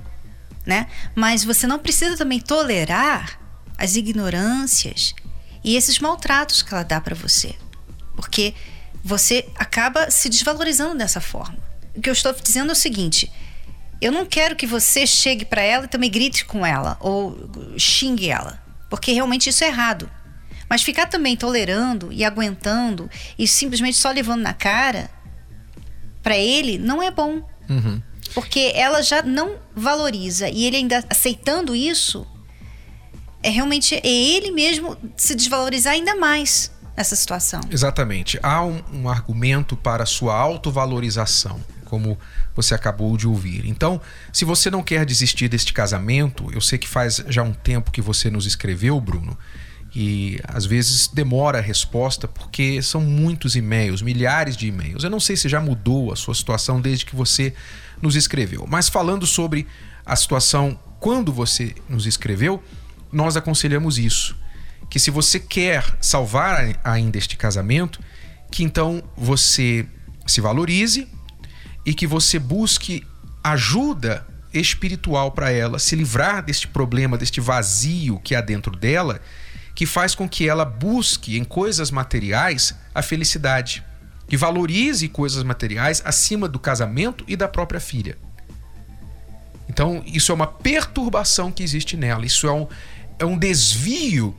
né? 0.65 0.87
Mas 1.13 1.43
você 1.43 1.67
não 1.67 1.77
precisa 1.77 2.17
também 2.17 2.39
tolerar 2.39 3.39
as 3.77 3.95
ignorâncias 3.95 5.13
e 5.63 5.75
esses 5.75 5.99
maltratos 5.99 6.63
que 6.63 6.73
ela 6.73 6.83
dá 6.83 6.99
para 6.99 7.15
você. 7.15 7.53
Porque 8.15 8.55
você 9.03 9.47
acaba 9.57 10.09
se 10.09 10.27
desvalorizando 10.27 10.97
dessa 10.97 11.21
forma. 11.21 11.62
O 11.95 12.01
que 12.01 12.09
eu 12.09 12.13
estou 12.13 12.33
dizendo 12.33 12.69
é 12.69 12.73
o 12.73 12.75
seguinte: 12.75 13.31
eu 14.03 14.11
não 14.11 14.25
quero 14.25 14.55
que 14.55 14.67
você 14.67 15.07
chegue 15.07 15.45
para 15.45 15.61
ela 15.61 15.85
e 15.85 15.87
também 15.87 16.11
grite 16.11 16.43
com 16.43 16.65
ela 16.65 16.97
ou 16.99 17.49
xingue 17.77 18.29
ela, 18.29 18.61
porque 18.89 19.13
realmente 19.13 19.49
isso 19.49 19.63
é 19.63 19.67
errado. 19.67 20.09
Mas 20.69 20.83
ficar 20.83 21.05
também 21.05 21.37
tolerando 21.37 22.11
e 22.11 22.25
aguentando 22.25 23.09
e 23.39 23.47
simplesmente 23.47 23.97
só 23.97 24.11
levando 24.11 24.41
na 24.41 24.53
cara, 24.53 25.09
para 26.21 26.35
ele 26.35 26.77
não 26.77 27.01
é 27.01 27.09
bom. 27.11 27.47
Uhum. 27.69 28.01
Porque 28.33 28.73
ela 28.75 29.01
já 29.01 29.21
não 29.21 29.57
valoriza 29.73 30.49
e 30.49 30.65
ele 30.65 30.77
ainda 30.77 31.01
aceitando 31.09 31.73
isso, 31.73 32.27
é 33.41 33.49
realmente 33.49 33.95
é 33.95 34.05
ele 34.05 34.51
mesmo 34.51 34.97
se 35.15 35.33
desvalorizar 35.33 35.93
ainda 35.93 36.15
mais 36.15 36.71
nessa 36.97 37.15
situação. 37.15 37.61
Exatamente. 37.69 38.37
Há 38.43 38.65
um, 38.65 38.81
um 38.91 39.07
argumento 39.07 39.77
para 39.77 40.05
sua 40.05 40.35
autovalorização 40.35 41.61
como 41.93 42.17
você 42.55 42.73
acabou 42.73 43.15
de 43.15 43.27
ouvir. 43.27 43.67
Então, 43.67 44.01
se 44.31 44.43
você 44.43 44.71
não 44.71 44.81
quer 44.81 45.05
desistir 45.05 45.47
deste 45.47 45.71
casamento, 45.71 46.49
eu 46.51 46.59
sei 46.59 46.79
que 46.79 46.87
faz 46.87 47.23
já 47.27 47.43
um 47.43 47.53
tempo 47.53 47.91
que 47.91 48.01
você 48.01 48.31
nos 48.31 48.47
escreveu, 48.47 48.99
Bruno, 48.99 49.37
e 49.93 50.39
às 50.45 50.65
vezes 50.65 51.07
demora 51.07 51.59
a 51.59 51.61
resposta 51.61 52.27
porque 52.27 52.81
são 52.81 52.99
muitos 52.99 53.55
e-mails, 53.55 54.01
milhares 54.01 54.57
de 54.57 54.65
e-mails. 54.65 55.03
Eu 55.03 55.11
não 55.11 55.19
sei 55.19 55.35
se 55.35 55.47
já 55.47 55.61
mudou 55.61 56.11
a 56.11 56.15
sua 56.15 56.33
situação 56.33 56.81
desde 56.81 57.05
que 57.05 57.15
você 57.15 57.53
nos 58.01 58.15
escreveu, 58.15 58.65
mas 58.67 58.89
falando 58.89 59.27
sobre 59.27 59.67
a 60.03 60.15
situação 60.15 60.79
quando 60.99 61.31
você 61.31 61.75
nos 61.87 62.07
escreveu, 62.07 62.63
nós 63.11 63.37
aconselhamos 63.37 63.99
isso, 63.99 64.35
que 64.89 64.97
se 64.97 65.11
você 65.11 65.39
quer 65.39 65.85
salvar 66.01 66.75
ainda 66.83 67.19
este 67.19 67.37
casamento, 67.37 67.99
que 68.49 68.63
então 68.63 69.03
você 69.15 69.85
se 70.25 70.41
valorize, 70.41 71.07
e 71.85 71.93
que 71.93 72.07
você 72.07 72.39
busque 72.39 73.05
ajuda 73.43 74.25
espiritual 74.53 75.31
para 75.31 75.51
ela 75.51 75.79
se 75.79 75.95
livrar 75.95 76.43
deste 76.43 76.67
problema, 76.67 77.17
deste 77.17 77.41
vazio 77.41 78.19
que 78.19 78.35
há 78.35 78.41
dentro 78.41 78.75
dela, 78.75 79.19
que 79.75 79.85
faz 79.85 80.13
com 80.13 80.29
que 80.29 80.47
ela 80.47 80.63
busque 80.63 81.37
em 81.37 81.43
coisas 81.43 81.89
materiais 81.89 82.75
a 82.93 83.01
felicidade, 83.01 83.83
que 84.27 84.37
valorize 84.37 85.07
coisas 85.09 85.43
materiais 85.43 86.01
acima 86.05 86.47
do 86.47 86.59
casamento 86.59 87.23
e 87.27 87.35
da 87.35 87.47
própria 87.47 87.79
filha. 87.79 88.17
Então, 89.67 90.03
isso 90.05 90.31
é 90.31 90.35
uma 90.35 90.45
perturbação 90.45 91.51
que 91.51 91.63
existe 91.63 91.97
nela, 91.97 92.25
isso 92.25 92.47
é 92.47 92.51
um, 92.51 92.67
é 93.17 93.25
um 93.25 93.37
desvio 93.37 94.35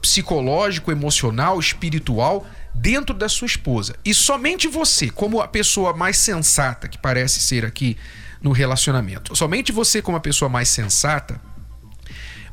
psicológico, 0.00 0.90
emocional, 0.90 1.60
espiritual 1.60 2.44
dentro 2.74 3.14
da 3.14 3.28
sua 3.28 3.46
esposa. 3.46 3.94
E 4.04 4.14
somente 4.14 4.68
você, 4.68 5.10
como 5.10 5.40
a 5.40 5.48
pessoa 5.48 5.92
mais 5.92 6.18
sensata 6.18 6.88
que 6.88 6.98
parece 6.98 7.40
ser 7.40 7.64
aqui 7.64 7.96
no 8.40 8.52
relacionamento, 8.52 9.36
somente 9.36 9.72
você, 9.72 10.02
como 10.02 10.16
a 10.16 10.20
pessoa 10.20 10.48
mais 10.48 10.68
sensata, 10.68 11.40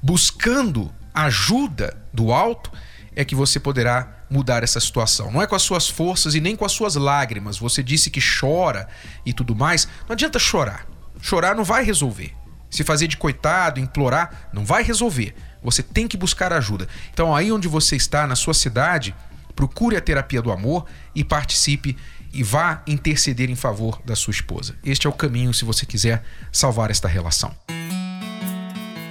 buscando 0.01 0.93
ajuda 1.13 1.97
do 2.13 2.31
alto, 2.31 2.71
é 3.15 3.25
que 3.25 3.35
você 3.35 3.59
poderá 3.59 4.19
mudar 4.29 4.63
essa 4.63 4.79
situação. 4.79 5.31
Não 5.31 5.41
é 5.41 5.47
com 5.47 5.55
as 5.55 5.63
suas 5.63 5.89
forças 5.89 6.35
e 6.35 6.39
nem 6.39 6.55
com 6.55 6.63
as 6.63 6.71
suas 6.71 6.95
lágrimas. 6.95 7.57
Você 7.57 7.81
disse 7.81 8.09
que 8.09 8.21
chora 8.21 8.87
e 9.25 9.33
tudo 9.33 9.55
mais. 9.55 9.87
Não 10.07 10.13
adianta 10.13 10.37
chorar. 10.37 10.85
Chorar 11.21 11.55
não 11.55 11.63
vai 11.63 11.83
resolver. 11.83 12.33
Se 12.69 12.83
fazer 12.83 13.07
de 13.07 13.17
coitado, 13.17 13.79
implorar, 13.79 14.49
não 14.53 14.63
vai 14.63 14.83
resolver. 14.83 15.35
Você 15.63 15.81
tem 15.81 16.07
que 16.07 16.15
buscar 16.15 16.53
ajuda. 16.53 16.87
Então, 17.11 17.35
aí 17.35 17.51
onde 17.51 17.67
você 17.67 17.95
está, 17.95 18.27
na 18.27 18.35
sua 18.35 18.53
cidade, 18.53 19.13
procure 19.59 19.97
a 19.97 20.01
terapia 20.01 20.41
do 20.41 20.53
amor 20.53 20.85
e 21.13 21.21
participe 21.21 21.97
e 22.31 22.41
vá 22.41 22.81
interceder 22.87 23.49
em 23.49 23.57
favor 23.57 24.01
da 24.05 24.15
sua 24.15 24.31
esposa. 24.31 24.77
Este 24.85 25.05
é 25.05 25.09
o 25.09 25.13
caminho 25.13 25.53
se 25.53 25.65
você 25.65 25.85
quiser 25.85 26.23
salvar 26.49 26.89
esta 26.89 27.09
relação. 27.09 27.53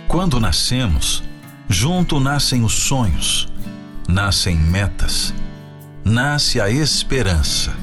Quando 0.08 0.40
nascemos, 0.40 1.22
junto 1.68 2.18
nascem 2.18 2.64
os 2.64 2.72
sonhos, 2.72 3.46
nascem 4.08 4.56
metas, 4.56 5.34
nasce 6.02 6.62
a 6.62 6.70
esperança. 6.70 7.76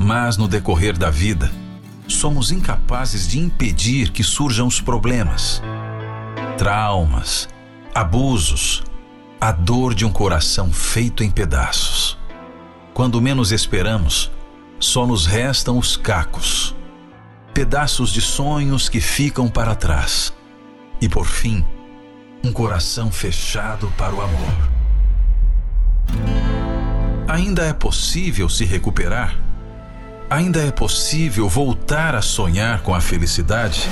Mas 0.00 0.36
no 0.36 0.48
decorrer 0.48 0.98
da 0.98 1.08
vida, 1.08 1.52
somos 2.08 2.50
incapazes 2.50 3.28
de 3.28 3.38
impedir 3.38 4.10
que 4.10 4.24
surjam 4.24 4.66
os 4.66 4.80
problemas, 4.80 5.62
traumas, 6.58 7.48
abusos, 7.94 8.82
a 9.44 9.52
dor 9.52 9.92
de 9.94 10.06
um 10.06 10.10
coração 10.10 10.72
feito 10.72 11.22
em 11.22 11.30
pedaços. 11.30 12.16
Quando 12.94 13.20
menos 13.20 13.52
esperamos, 13.52 14.32
só 14.80 15.06
nos 15.06 15.26
restam 15.26 15.76
os 15.76 15.98
cacos, 15.98 16.74
pedaços 17.52 18.10
de 18.10 18.22
sonhos 18.22 18.88
que 18.88 19.02
ficam 19.02 19.46
para 19.46 19.74
trás. 19.74 20.32
E 20.98 21.10
por 21.10 21.26
fim, 21.26 21.62
um 22.42 22.54
coração 22.54 23.12
fechado 23.12 23.92
para 23.98 24.14
o 24.14 24.22
amor. 24.22 24.70
Ainda 27.28 27.66
é 27.66 27.74
possível 27.74 28.48
se 28.48 28.64
recuperar? 28.64 29.38
Ainda 30.30 30.62
é 30.62 30.70
possível 30.70 31.50
voltar 31.50 32.14
a 32.14 32.22
sonhar 32.22 32.80
com 32.80 32.94
a 32.94 33.00
felicidade? 33.02 33.90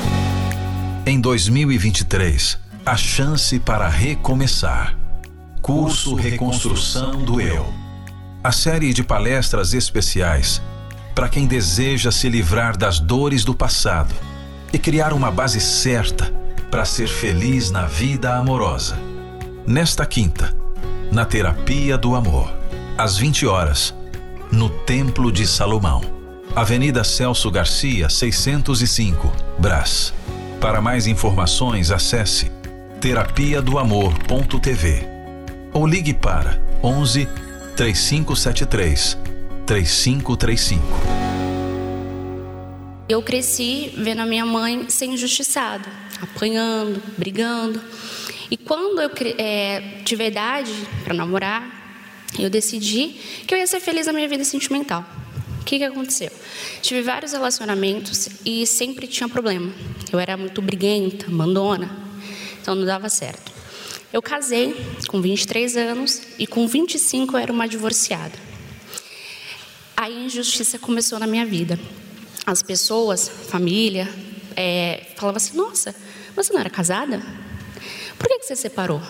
Em 1.05 1.21
2023, 1.21 2.59
a 2.87 2.97
chance 2.97 3.61
para 3.61 3.87
recomeçar. 3.87 5.02
Curso 5.63 6.17
Reconstrução 6.17 7.23
do 7.23 7.41
Eu. 7.41 7.73
A 8.43 8.51
série 8.51 8.93
de 8.93 9.05
palestras 9.05 9.75
especiais 9.75 10.61
para 11.15 11.29
quem 11.29 11.47
deseja 11.47 12.11
se 12.11 12.29
livrar 12.29 12.77
das 12.77 12.99
dores 12.99 13.45
do 13.45 13.55
passado 13.55 14.13
e 14.73 14.79
criar 14.79 15.13
uma 15.13 15.31
base 15.31 15.61
certa 15.61 16.35
para 16.69 16.85
ser 16.85 17.07
feliz 17.07 17.71
na 17.71 17.87
vida 17.87 18.35
amorosa. 18.35 18.99
Nesta 19.65 20.05
quinta, 20.05 20.53
na 21.13 21.25
Terapia 21.25 21.97
do 21.97 22.17
Amor, 22.17 22.53
às 22.99 23.17
20 23.17 23.47
horas, 23.47 23.95
no 24.51 24.69
Templo 24.69 25.31
de 25.31 25.47
Salomão, 25.47 26.01
Avenida 26.57 27.05
Celso 27.05 27.49
Garcia, 27.53 28.09
605, 28.09 29.33
Brás. 29.61 30.13
Para 30.61 30.81
mais 30.81 31.07
informações, 31.07 31.93
acesse 31.93 32.51
terapia 33.01 33.63
do 33.63 33.79
amor.tv 33.79 35.12
ou 35.73 35.87
ligue 35.87 36.15
para 36.15 36.61
11 36.83 37.27
3573 37.77 39.19
3535. 39.67 40.83
Eu 43.09 43.23
cresci 43.23 43.93
vendo 43.97 44.21
a 44.21 44.27
minha 44.27 44.47
mãe 44.47 44.89
ser 44.89 45.07
injustiçada, 45.07 45.89
apanhando, 46.21 47.03
brigando. 47.17 47.81
E 48.51 48.57
quando 48.57 49.01
eu 49.01 49.11
é, 49.39 50.01
tive 50.05 50.27
idade 50.27 50.73
para 51.05 51.15
namorar, 51.15 51.83
eu 52.39 52.49
decidi 52.49 53.17
que 53.47 53.55
eu 53.55 53.59
ia 53.59 53.67
ser 53.67 53.81
feliz 53.81 54.07
na 54.07 54.13
minha 54.13 54.29
vida 54.29 54.45
sentimental. 54.45 55.05
O 55.61 55.65
que, 55.65 55.79
que 55.79 55.85
aconteceu? 55.85 56.31
Tive 56.81 57.03
vários 57.03 57.33
relacionamentos 57.33 58.29
e 58.45 58.67
sempre 58.67 59.07
tinha 59.07 59.29
problema. 59.29 59.73
Eu 60.13 60.19
era 60.19 60.37
muito 60.37 60.61
briguenta, 60.61 61.31
mandona, 61.31 61.91
então 62.61 62.75
não 62.75 62.85
dava 62.85 63.09
certo. 63.09 63.52
Eu 64.13 64.21
casei 64.21 64.77
com 65.09 65.23
23 65.23 65.75
anos 65.75 66.21
e 66.39 66.47
com 66.47 66.69
25 66.69 67.35
eu 67.35 67.41
era 67.41 67.53
uma 67.53 67.67
divorciada. 67.67 68.39
A 69.97 70.11
injustiça 70.11 70.79
começou 70.79 71.19
na 71.19 71.27
minha 71.27 71.47
vida. 71.47 71.81
As 72.45 72.63
pessoas, 72.63 73.27
família, 73.27 74.07
é, 74.55 75.07
falavam 75.17 75.39
assim: 75.39 75.57
Nossa, 75.57 75.95
você 76.37 76.53
não 76.53 76.61
era 76.61 76.69
casada? 76.69 77.23
Por 78.19 78.29
que, 78.29 78.41
que 78.41 78.45
você 78.45 78.55
separou? 78.55 79.01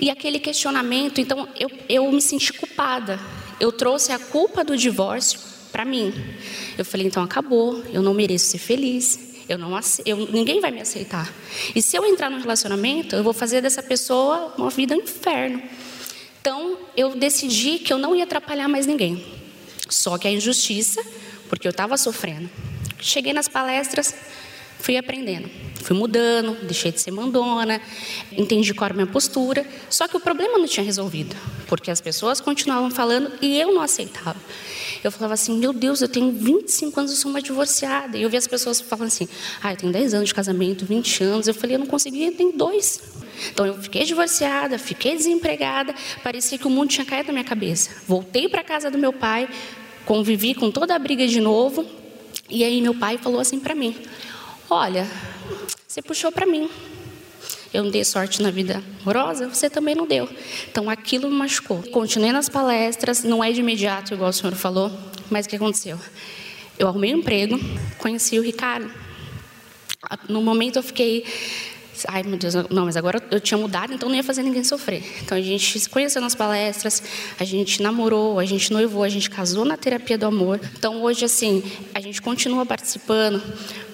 E 0.00 0.10
aquele 0.10 0.40
questionamento, 0.40 1.20
então 1.20 1.48
eu, 1.58 1.70
eu 1.88 2.10
me 2.10 2.20
senti 2.20 2.52
culpada. 2.52 3.20
Eu 3.60 3.70
trouxe 3.70 4.10
a 4.10 4.18
culpa 4.18 4.64
do 4.64 4.76
divórcio 4.76 5.38
para 5.70 5.84
mim. 5.84 6.12
Eu 6.76 6.84
falei: 6.84 7.06
então 7.06 7.22
acabou, 7.22 7.84
eu 7.92 8.02
não 8.02 8.14
mereço 8.14 8.46
ser 8.46 8.58
feliz, 8.58 9.27
eu 9.48 9.56
não, 9.56 9.78
eu, 10.04 10.16
ninguém 10.30 10.60
vai 10.60 10.70
me 10.70 10.80
aceitar. 10.80 11.32
E 11.74 11.80
se 11.80 11.96
eu 11.96 12.04
entrar 12.04 12.30
num 12.30 12.40
relacionamento, 12.40 13.16
eu 13.16 13.24
vou 13.24 13.32
fazer 13.32 13.62
dessa 13.62 13.82
pessoa 13.82 14.54
uma 14.58 14.68
vida 14.68 14.94
um 14.94 15.00
inferno. 15.00 15.62
Então, 16.40 16.78
eu 16.96 17.16
decidi 17.16 17.78
que 17.78 17.92
eu 17.92 17.98
não 17.98 18.14
ia 18.14 18.24
atrapalhar 18.24 18.68
mais 18.68 18.86
ninguém. 18.86 19.24
Só 19.88 20.18
que 20.18 20.28
a 20.28 20.30
injustiça, 20.30 21.02
porque 21.48 21.66
eu 21.66 21.70
estava 21.70 21.96
sofrendo. 21.96 22.48
Cheguei 23.00 23.32
nas 23.32 23.48
palestras, 23.48 24.14
fui 24.78 24.96
aprendendo, 24.96 25.48
fui 25.82 25.96
mudando, 25.96 26.56
deixei 26.62 26.92
de 26.92 27.00
ser 27.00 27.10
mandona, 27.10 27.80
entendi 28.32 28.72
qual 28.74 28.86
era 28.86 28.94
a 28.94 28.96
minha 28.96 29.06
postura. 29.06 29.66
Só 29.90 30.08
que 30.08 30.16
o 30.16 30.20
problema 30.20 30.58
não 30.58 30.66
tinha 30.66 30.84
resolvido, 30.84 31.36
porque 31.66 31.90
as 31.90 32.00
pessoas 32.00 32.40
continuavam 32.40 32.90
falando 32.90 33.32
e 33.40 33.58
eu 33.58 33.72
não 33.72 33.82
aceitava. 33.82 34.36
Eu 35.02 35.12
falava 35.12 35.34
assim, 35.34 35.56
meu 35.56 35.72
Deus, 35.72 36.02
eu 36.02 36.08
tenho 36.08 36.32
25 36.32 36.98
anos, 36.98 37.12
eu 37.12 37.16
sou 37.16 37.30
uma 37.30 37.40
divorciada. 37.40 38.16
E 38.16 38.22
eu 38.22 38.30
via 38.30 38.38
as 38.38 38.46
pessoas 38.46 38.80
falando 38.80 39.06
assim, 39.06 39.28
ah, 39.62 39.72
eu 39.72 39.76
tenho 39.76 39.92
10 39.92 40.14
anos 40.14 40.28
de 40.28 40.34
casamento, 40.34 40.84
20 40.84 41.22
anos. 41.22 41.46
Eu 41.46 41.54
falei, 41.54 41.76
eu 41.76 41.80
não 41.80 41.86
conseguia, 41.86 42.32
tem 42.32 42.50
dois. 42.50 43.00
Então 43.52 43.64
eu 43.64 43.74
fiquei 43.74 44.04
divorciada, 44.04 44.78
fiquei 44.78 45.16
desempregada, 45.16 45.94
parecia 46.22 46.58
que 46.58 46.66
o 46.66 46.70
mundo 46.70 46.90
tinha 46.90 47.04
caído 47.04 47.28
na 47.28 47.34
minha 47.34 47.44
cabeça. 47.44 47.90
Voltei 48.06 48.48
para 48.48 48.64
casa 48.64 48.90
do 48.90 48.98
meu 48.98 49.12
pai, 49.12 49.48
convivi 50.04 50.54
com 50.54 50.70
toda 50.70 50.94
a 50.94 50.98
briga 50.98 51.26
de 51.26 51.40
novo. 51.40 51.86
E 52.50 52.64
aí 52.64 52.80
meu 52.80 52.94
pai 52.94 53.18
falou 53.18 53.40
assim 53.40 53.60
para 53.60 53.74
mim: 53.74 53.94
Olha, 54.70 55.06
você 55.86 56.02
puxou 56.02 56.30
para 56.30 56.44
mim. 56.44 56.68
Eu 57.72 57.84
não 57.84 57.90
dei 57.90 58.04
sorte 58.04 58.42
na 58.42 58.50
vida 58.50 58.82
amorosa, 59.00 59.48
você 59.48 59.70
também 59.70 59.94
não 59.94 60.06
deu. 60.06 60.28
Então 60.70 60.90
aquilo 60.90 61.30
me 61.30 61.36
machucou. 61.36 61.82
Continuei 61.84 62.32
nas 62.32 62.50
palestras, 62.50 63.22
não 63.22 63.42
é 63.42 63.50
de 63.50 63.60
imediato, 63.60 64.12
igual 64.12 64.28
o 64.28 64.32
senhor 64.32 64.54
falou, 64.54 64.92
mas 65.30 65.46
o 65.46 65.48
que 65.48 65.56
aconteceu? 65.56 65.98
Eu 66.78 66.86
arrumei 66.86 67.14
um 67.14 67.18
emprego, 67.18 67.58
conheci 67.96 68.38
o 68.38 68.42
Ricardo. 68.42 68.90
No 70.28 70.42
momento 70.42 70.76
eu 70.76 70.82
fiquei 70.82 71.24
Ai, 72.06 72.22
meu 72.22 72.38
Deus, 72.38 72.54
não, 72.70 72.84
mas 72.84 72.96
agora 72.96 73.22
eu 73.30 73.40
tinha 73.40 73.58
mudado, 73.58 73.92
então 73.92 74.08
não 74.08 74.16
ia 74.16 74.22
fazer 74.22 74.42
ninguém 74.42 74.62
sofrer. 74.62 75.02
Então 75.22 75.36
a 75.36 75.40
gente 75.40 75.80
se 75.80 75.88
conheceu 75.88 76.20
nas 76.20 76.34
palestras, 76.34 77.02
a 77.38 77.44
gente 77.44 77.82
namorou, 77.82 78.38
a 78.38 78.44
gente 78.44 78.72
noivou, 78.72 79.02
a 79.02 79.08
gente 79.08 79.28
casou 79.28 79.64
na 79.64 79.76
terapia 79.76 80.16
do 80.16 80.26
amor. 80.26 80.60
Então 80.76 81.02
hoje, 81.02 81.24
assim, 81.24 81.62
a 81.94 82.00
gente 82.00 82.22
continua 82.22 82.64
participando, 82.64 83.42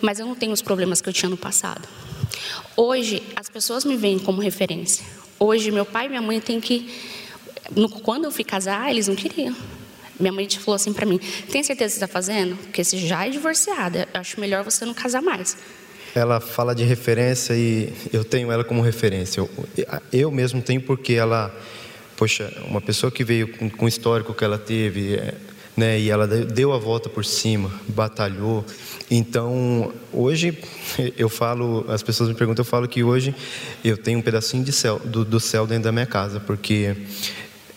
mas 0.02 0.18
eu 0.18 0.26
não 0.26 0.34
tenho 0.34 0.52
os 0.52 0.62
problemas 0.62 1.00
que 1.00 1.08
eu 1.08 1.12
tinha 1.12 1.28
no 1.28 1.36
passado. 1.36 1.88
Hoje, 2.76 3.22
as 3.36 3.48
pessoas 3.48 3.84
me 3.84 3.96
veem 3.96 4.18
como 4.18 4.40
referência. 4.40 5.04
Hoje, 5.38 5.70
meu 5.70 5.84
pai 5.84 6.06
e 6.06 6.08
minha 6.08 6.22
mãe 6.22 6.40
têm 6.40 6.60
que. 6.60 6.88
Quando 8.02 8.24
eu 8.24 8.30
fui 8.30 8.44
casar, 8.44 8.90
eles 8.90 9.08
não 9.08 9.14
queriam. 9.14 9.54
Minha 10.18 10.32
mãe 10.32 10.48
falou 10.48 10.76
assim 10.76 10.92
para 10.92 11.06
mim: 11.06 11.18
tem 11.50 11.62
certeza 11.62 11.92
que 11.92 11.96
está 11.96 12.08
fazendo? 12.08 12.56
Porque 12.56 12.84
você 12.84 12.98
já 12.98 13.26
é 13.26 13.30
divorciada, 13.30 14.08
eu 14.12 14.20
acho 14.20 14.40
melhor 14.40 14.62
você 14.62 14.84
não 14.84 14.94
casar 14.94 15.22
mais. 15.22 15.56
Ela 16.14 16.38
fala 16.40 16.74
de 16.74 16.85
referência 16.85 17.55
e 17.55 17.92
eu 18.12 18.24
tenho 18.24 18.53
ela 18.53 18.62
como 18.62 18.81
referência. 18.81 19.40
Eu, 19.40 19.50
eu 20.12 20.31
mesmo 20.31 20.62
tenho 20.62 20.81
porque 20.81 21.14
ela, 21.14 21.55
poxa, 22.16 22.53
uma 22.68 22.81
pessoa 22.81 23.11
que 23.11 23.24
veio 23.24 23.48
com, 23.48 23.68
com 23.68 23.85
o 23.85 23.88
histórico 23.88 24.33
que 24.33 24.44
ela 24.44 24.57
teve, 24.59 25.16
é, 25.16 25.35
né, 25.77 25.98
e 25.98 26.11
ela 26.11 26.27
deu 26.27 26.72
a 26.72 26.79
volta 26.79 27.09
por 27.09 27.24
cima, 27.24 27.70
batalhou. 27.88 28.64
Então, 29.11 29.92
hoje 30.12 30.57
eu 31.18 31.29
falo, 31.29 31.85
as 31.88 32.03
pessoas 32.03 32.29
me 32.29 32.35
perguntam, 32.35 32.62
eu 32.62 32.66
falo 32.66 32.87
que 32.87 33.03
hoje 33.03 33.35
eu 33.85 33.96
tenho 33.96 34.20
um 34.20 34.22
pedacinho 34.22 34.62
de 34.62 34.72
céu, 34.72 35.00
do, 35.05 35.24
do 35.24 35.40
céu 35.40 35.66
dentro 35.66 35.85
da 35.85 35.92
minha 35.92 36.07
casa, 36.07 36.38
porque 36.38 36.96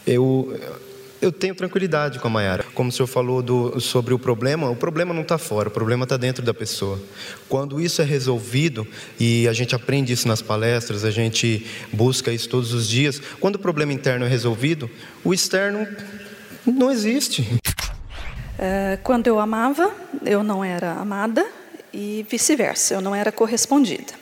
eu 0.05 0.57
eu 1.21 1.31
tenho 1.31 1.55
tranquilidade 1.55 2.19
com 2.19 2.27
a 2.27 2.31
Mayara. 2.31 2.63
Como 2.73 2.89
o 2.89 2.91
senhor 2.91 3.07
falou 3.07 3.41
do, 3.41 3.79
sobre 3.79 4.13
o 4.13 4.19
problema, 4.19 4.69
o 4.69 4.75
problema 4.75 5.13
não 5.13 5.23
está 5.23 5.37
fora, 5.37 5.69
o 5.69 5.71
problema 5.71 6.03
está 6.03 6.17
dentro 6.17 6.43
da 6.43 6.53
pessoa. 6.53 6.99
Quando 7.49 7.81
isso 7.81 8.01
é 8.01 8.05
resolvido, 8.05 8.87
e 9.19 9.47
a 9.47 9.53
gente 9.53 9.75
aprende 9.75 10.13
isso 10.13 10.27
nas 10.27 10.41
palestras, 10.41 11.03
a 11.03 11.11
gente 11.11 11.65
busca 11.91 12.31
isso 12.31 12.47
todos 12.49 12.73
os 12.73 12.87
dias, 12.87 13.21
quando 13.39 13.55
o 13.55 13.59
problema 13.59 13.93
interno 13.93 14.25
é 14.25 14.29
resolvido, 14.29 14.89
o 15.23 15.33
externo 15.33 15.87
não 16.65 16.91
existe. 16.91 17.47
É, 18.59 18.97
quando 19.03 19.27
eu 19.27 19.39
amava, 19.39 19.91
eu 20.25 20.43
não 20.43 20.63
era 20.63 20.93
amada 20.93 21.45
e 21.93 22.25
vice-versa, 22.29 22.95
eu 22.95 23.01
não 23.01 23.13
era 23.13 23.31
correspondida. 23.31 24.13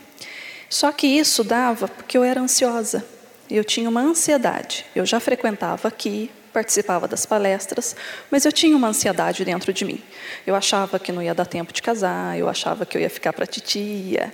Só 0.69 0.91
que 0.91 1.07
isso 1.07 1.43
dava 1.43 1.87
porque 1.87 2.17
eu 2.17 2.23
era 2.23 2.41
ansiosa. 2.41 3.05
Eu 3.49 3.63
tinha 3.63 3.87
uma 3.87 4.01
ansiedade. 4.01 4.85
Eu 4.95 5.05
já 5.05 5.19
frequentava 5.19 5.87
aqui, 5.87 6.31
participava 6.55 7.05
das 7.05 7.25
palestras, 7.25 7.97
mas 8.31 8.45
eu 8.45 8.51
tinha 8.51 8.77
uma 8.77 8.87
ansiedade 8.87 9.43
dentro 9.43 9.73
de 9.73 9.83
mim. 9.83 10.01
Eu 10.47 10.55
achava 10.55 10.97
que 10.97 11.11
não 11.11 11.21
ia 11.21 11.35
dar 11.35 11.45
tempo 11.45 11.73
de 11.73 11.81
casar, 11.81 12.39
eu 12.39 12.47
achava 12.47 12.85
que 12.85 12.95
eu 12.95 13.01
ia 13.01 13.09
ficar 13.09 13.33
para 13.33 13.45
titia. 13.45 14.33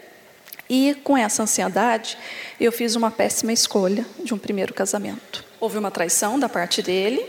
E 0.69 0.93
com 1.03 1.17
essa 1.17 1.41
ansiedade, 1.41 2.15
eu 2.59 2.71
fiz 2.71 2.95
uma 2.95 3.09
péssima 3.09 3.51
escolha 3.51 4.05
de 4.23 4.35
um 4.35 4.37
primeiro 4.37 4.71
casamento. 4.71 5.43
Houve 5.59 5.79
uma 5.79 5.89
traição 5.89 6.39
da 6.39 6.47
parte 6.47 6.83
dele, 6.83 7.25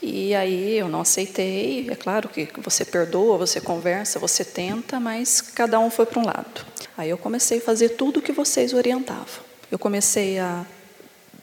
e 0.00 0.32
aí 0.32 0.78
eu 0.78 0.88
não 0.88 1.00
aceitei. 1.00 1.90
É 1.90 1.96
claro 1.96 2.28
que 2.28 2.48
você 2.58 2.84
perdoa, 2.84 3.36
você 3.36 3.60
conversa, 3.60 4.20
você 4.20 4.44
tenta, 4.44 5.00
mas 5.00 5.40
cada 5.40 5.80
um 5.80 5.90
foi 5.90 6.06
para 6.06 6.20
um 6.20 6.24
lado. 6.24 6.64
Aí 6.96 7.10
eu 7.10 7.18
comecei 7.18 7.58
a 7.58 7.60
fazer 7.60 7.90
tudo 7.90 8.20
o 8.20 8.22
que 8.22 8.30
vocês 8.30 8.72
orientavam. 8.72 9.44
Eu 9.72 9.78
comecei 9.78 10.38
a 10.38 10.64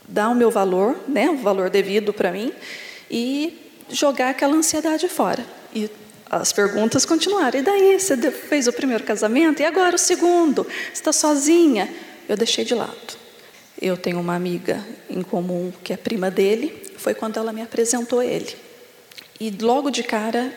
dar 0.07 0.29
o 0.29 0.35
meu 0.35 0.49
valor, 0.49 0.97
né, 1.07 1.29
o 1.29 1.37
valor 1.37 1.69
devido 1.69 2.13
para 2.13 2.31
mim, 2.31 2.53
e 3.13 3.71
jogar 3.91 4.31
aquela 4.31 4.55
ansiedade 4.55 5.07
fora. 5.07 5.45
E 5.71 5.87
as 6.27 6.51
perguntas 6.51 7.05
continuaram. 7.05 7.59
E 7.59 7.61
daí? 7.61 7.99
Você 7.99 8.17
fez 8.31 8.67
o 8.67 8.73
primeiro 8.73 9.03
casamento? 9.03 9.61
E 9.61 9.65
agora 9.65 9.95
o 9.95 9.99
segundo? 9.99 10.65
Está 10.91 11.13
sozinha? 11.13 11.87
Eu 12.27 12.35
deixei 12.35 12.65
de 12.65 12.73
lado. 12.73 13.23
Eu 13.79 13.95
tenho 13.95 14.19
uma 14.19 14.35
amiga 14.35 14.83
em 15.07 15.21
comum 15.21 15.71
que 15.83 15.93
é 15.93 15.97
prima 15.97 16.31
dele. 16.31 16.91
Foi 16.97 17.13
quando 17.13 17.37
ela 17.37 17.53
me 17.53 17.61
apresentou 17.61 18.23
ele. 18.23 18.55
E 19.39 19.51
logo 19.61 19.91
de 19.91 20.01
cara, 20.01 20.51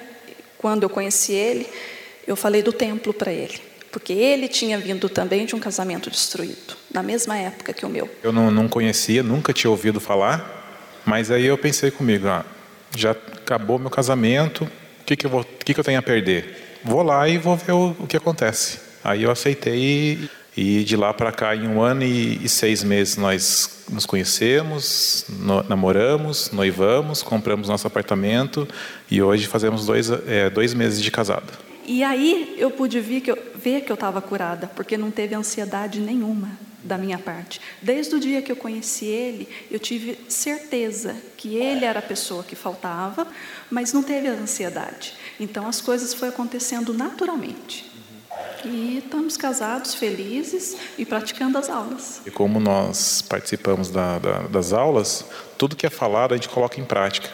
quando 0.56 0.84
eu 0.84 0.88
conheci 0.88 1.32
ele, 1.32 1.68
eu 2.26 2.36
falei 2.36 2.62
do 2.62 2.72
templo 2.72 3.12
para 3.12 3.30
ele. 3.30 3.60
Porque 3.92 4.14
ele 4.14 4.48
tinha 4.48 4.78
vindo 4.78 5.10
também 5.10 5.44
de 5.44 5.54
um 5.54 5.58
casamento 5.58 6.10
destruído, 6.10 6.74
na 6.90 7.02
mesma 7.02 7.36
época 7.36 7.74
que 7.74 7.84
o 7.84 7.88
meu. 7.88 8.08
Eu 8.22 8.32
não, 8.32 8.50
não 8.50 8.68
conhecia, 8.68 9.22
nunca 9.22 9.52
tinha 9.52 9.70
ouvido 9.70 10.00
falar, 10.00 10.55
mas 11.06 11.30
aí 11.30 11.46
eu 11.46 11.56
pensei 11.56 11.90
comigo: 11.90 12.26
ah, 12.26 12.44
já 12.94 13.12
acabou 13.12 13.78
meu 13.78 13.88
casamento, 13.88 14.64
o 14.64 15.04
que, 15.06 15.16
que, 15.16 15.24
eu, 15.24 15.30
vou, 15.30 15.44
que, 15.44 15.72
que 15.72 15.78
eu 15.78 15.84
tenho 15.84 15.98
a 15.98 16.02
perder? 16.02 16.80
Vou 16.84 17.02
lá 17.02 17.28
e 17.28 17.38
vou 17.38 17.56
ver 17.56 17.72
o, 17.72 17.96
o 18.00 18.06
que 18.06 18.16
acontece. 18.16 18.80
Aí 19.04 19.22
eu 19.22 19.30
aceitei 19.30 20.28
e 20.56 20.82
de 20.82 20.96
lá 20.96 21.12
para 21.14 21.30
cá, 21.30 21.54
em 21.54 21.68
um 21.68 21.80
ano 21.80 22.02
e, 22.02 22.40
e, 22.42 22.48
seis 22.48 22.82
meses, 22.82 23.16
nós 23.16 23.84
nos 23.90 24.06
conhecemos, 24.06 25.26
no, 25.28 25.62
namoramos, 25.62 26.50
noivamos, 26.50 27.22
compramos 27.22 27.68
nosso 27.68 27.86
apartamento 27.86 28.66
e 29.10 29.22
hoje 29.22 29.46
fazemos 29.46 29.86
dois, 29.86 30.10
é, 30.10 30.50
dois 30.50 30.74
meses 30.74 31.00
de 31.00 31.10
casado. 31.10 31.52
E 31.86 32.02
aí 32.02 32.56
eu 32.58 32.70
pude 32.70 32.98
ver 33.00 33.20
que 33.20 33.30
eu 33.30 33.38
ver 33.54 33.82
que 33.82 33.92
eu 33.92 33.94
estava 33.94 34.20
curada, 34.20 34.66
porque 34.66 34.96
não 34.96 35.10
teve 35.10 35.34
ansiedade 35.34 36.00
nenhuma 36.00 36.65
da 36.82 36.96
minha 36.96 37.18
parte. 37.18 37.60
Desde 37.82 38.14
o 38.14 38.20
dia 38.20 38.42
que 38.42 38.50
eu 38.50 38.56
conheci 38.56 39.06
ele, 39.06 39.48
eu 39.70 39.78
tive 39.78 40.18
certeza 40.28 41.16
que 41.36 41.56
ele 41.56 41.84
era 41.84 41.98
a 41.98 42.02
pessoa 42.02 42.42
que 42.42 42.54
faltava, 42.54 43.26
mas 43.70 43.92
não 43.92 44.02
teve 44.02 44.28
ansiedade. 44.28 45.14
Então 45.38 45.66
as 45.66 45.80
coisas 45.80 46.14
foram 46.14 46.32
acontecendo 46.32 46.92
naturalmente. 46.94 47.90
E 48.64 48.98
estamos 48.98 49.36
casados, 49.36 49.94
felizes 49.94 50.76
e 50.98 51.04
praticando 51.04 51.56
as 51.56 51.68
aulas. 51.68 52.20
E 52.26 52.30
como 52.30 52.58
nós 52.58 53.22
participamos 53.22 53.90
da, 53.90 54.18
da, 54.18 54.38
das 54.42 54.72
aulas, 54.72 55.24
tudo 55.56 55.76
que 55.76 55.86
é 55.86 55.90
falado 55.90 56.32
a 56.32 56.36
gente 56.36 56.48
coloca 56.48 56.80
em 56.80 56.84
prática. 56.84 57.28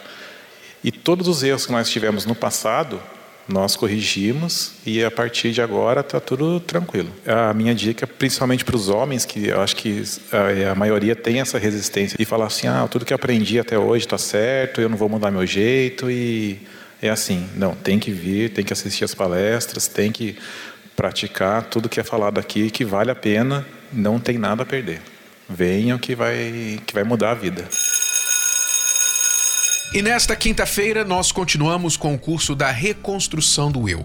E 0.83 0.91
todos 0.91 1.27
os 1.27 1.41
erros 1.41 1.65
que 1.65 1.71
nós 1.71 1.89
tivemos 1.89 2.25
no 2.25 2.35
passado, 2.35 3.01
nós 3.47 3.75
corrigimos 3.75 4.71
e 4.85 5.03
a 5.03 5.11
partir 5.11 5.51
de 5.51 5.61
agora 5.61 5.99
está 5.99 6.19
tudo 6.19 6.59
tranquilo. 6.59 7.09
A 7.25 7.53
minha 7.53 7.75
dica, 7.75 8.07
principalmente 8.07 8.63
para 8.63 8.75
os 8.75 8.89
homens, 8.89 9.25
que 9.25 9.47
eu 9.47 9.61
acho 9.61 9.75
que 9.75 10.03
a, 10.31 10.71
a, 10.71 10.75
maioria 10.75 11.15
tem 11.15 11.41
essa 11.41 11.57
resistência, 11.57 12.15
e 12.19 12.25
falar 12.25 12.45
assim: 12.45 12.67
ah, 12.67 12.87
tudo 12.89 13.05
que 13.05 13.13
aprendi 13.13 13.59
até 13.59 13.77
hoje 13.77 14.05
está 14.05 14.17
certo, 14.17 14.81
eu 14.81 14.89
não 14.89 14.97
vou 14.97 15.09
mudar 15.09 15.31
meu 15.31 15.45
jeito 15.45 16.09
e 16.09 16.59
é 17.01 17.09
assim. 17.09 17.47
Não, 17.55 17.75
tem 17.75 17.99
que 17.99 18.11
vir, 18.11 18.51
tem 18.51 18.63
que 18.63 18.71
assistir 18.71 19.03
as 19.03 19.13
palestras, 19.13 19.87
tem 19.87 20.11
que 20.11 20.37
praticar 20.95 21.63
tudo 21.63 21.89
que 21.89 21.99
é 21.99 22.03
falado 22.03 22.39
aqui, 22.39 22.69
que 22.69 22.85
vale 22.85 23.11
a 23.11 23.15
pena, 23.15 23.65
não 23.91 24.19
tem 24.19 24.37
nada 24.37 24.63
a 24.63 24.65
perder. 24.65 25.01
Venham 25.49 25.97
que 25.97 26.15
vai, 26.15 26.79
que 26.85 26.93
vai 26.93 27.03
mudar 27.03 27.31
a 27.31 27.35
vida. 27.35 27.67
E 29.93 30.01
nesta 30.01 30.35
quinta-feira 30.35 31.05
nós 31.05 31.31
continuamos 31.31 31.95
com 31.95 32.15
o 32.15 32.17
curso 32.17 32.55
da 32.55 32.71
reconstrução 32.71 33.71
do 33.71 33.87
eu. 33.87 34.03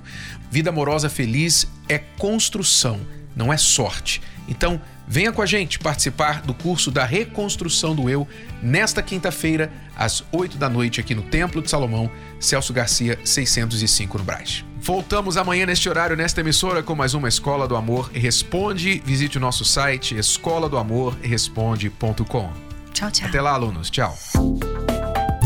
Vida 0.50 0.68
amorosa 0.68 1.08
feliz 1.08 1.66
é 1.88 1.96
construção, 1.96 3.00
não 3.34 3.50
é 3.50 3.56
sorte. 3.56 4.20
Então, 4.46 4.78
venha 5.06 5.32
com 5.32 5.40
a 5.40 5.46
gente 5.46 5.78
participar 5.78 6.42
do 6.42 6.52
curso 6.52 6.90
da 6.90 7.06
reconstrução 7.06 7.96
do 7.96 8.10
eu 8.10 8.28
nesta 8.62 9.02
quinta-feira, 9.02 9.72
às 9.96 10.22
8 10.30 10.58
da 10.58 10.68
noite, 10.68 11.00
aqui 11.00 11.14
no 11.14 11.22
Templo 11.22 11.62
de 11.62 11.70
Salomão, 11.70 12.10
Celso 12.38 12.72
Garcia, 12.74 13.18
605 13.24 14.18
no 14.18 14.24
Brás. 14.24 14.66
Voltamos 14.78 15.38
amanhã 15.38 15.64
neste 15.64 15.88
horário, 15.88 16.14
nesta 16.14 16.42
emissora, 16.42 16.82
com 16.82 16.94
mais 16.94 17.14
uma 17.14 17.28
Escola 17.28 17.66
do 17.66 17.74
Amor 17.74 18.10
Responde. 18.12 19.02
Visite 19.06 19.38
o 19.38 19.40
nosso 19.40 19.64
site 19.64 20.14
escola 20.18 20.68
do 20.68 20.76
amor 20.76 21.16
responde.com. 21.22 22.52
Tchau, 22.92 23.10
tchau. 23.10 23.28
Até 23.28 23.40
lá, 23.40 23.52
alunos. 23.52 23.88
Tchau. 23.88 24.14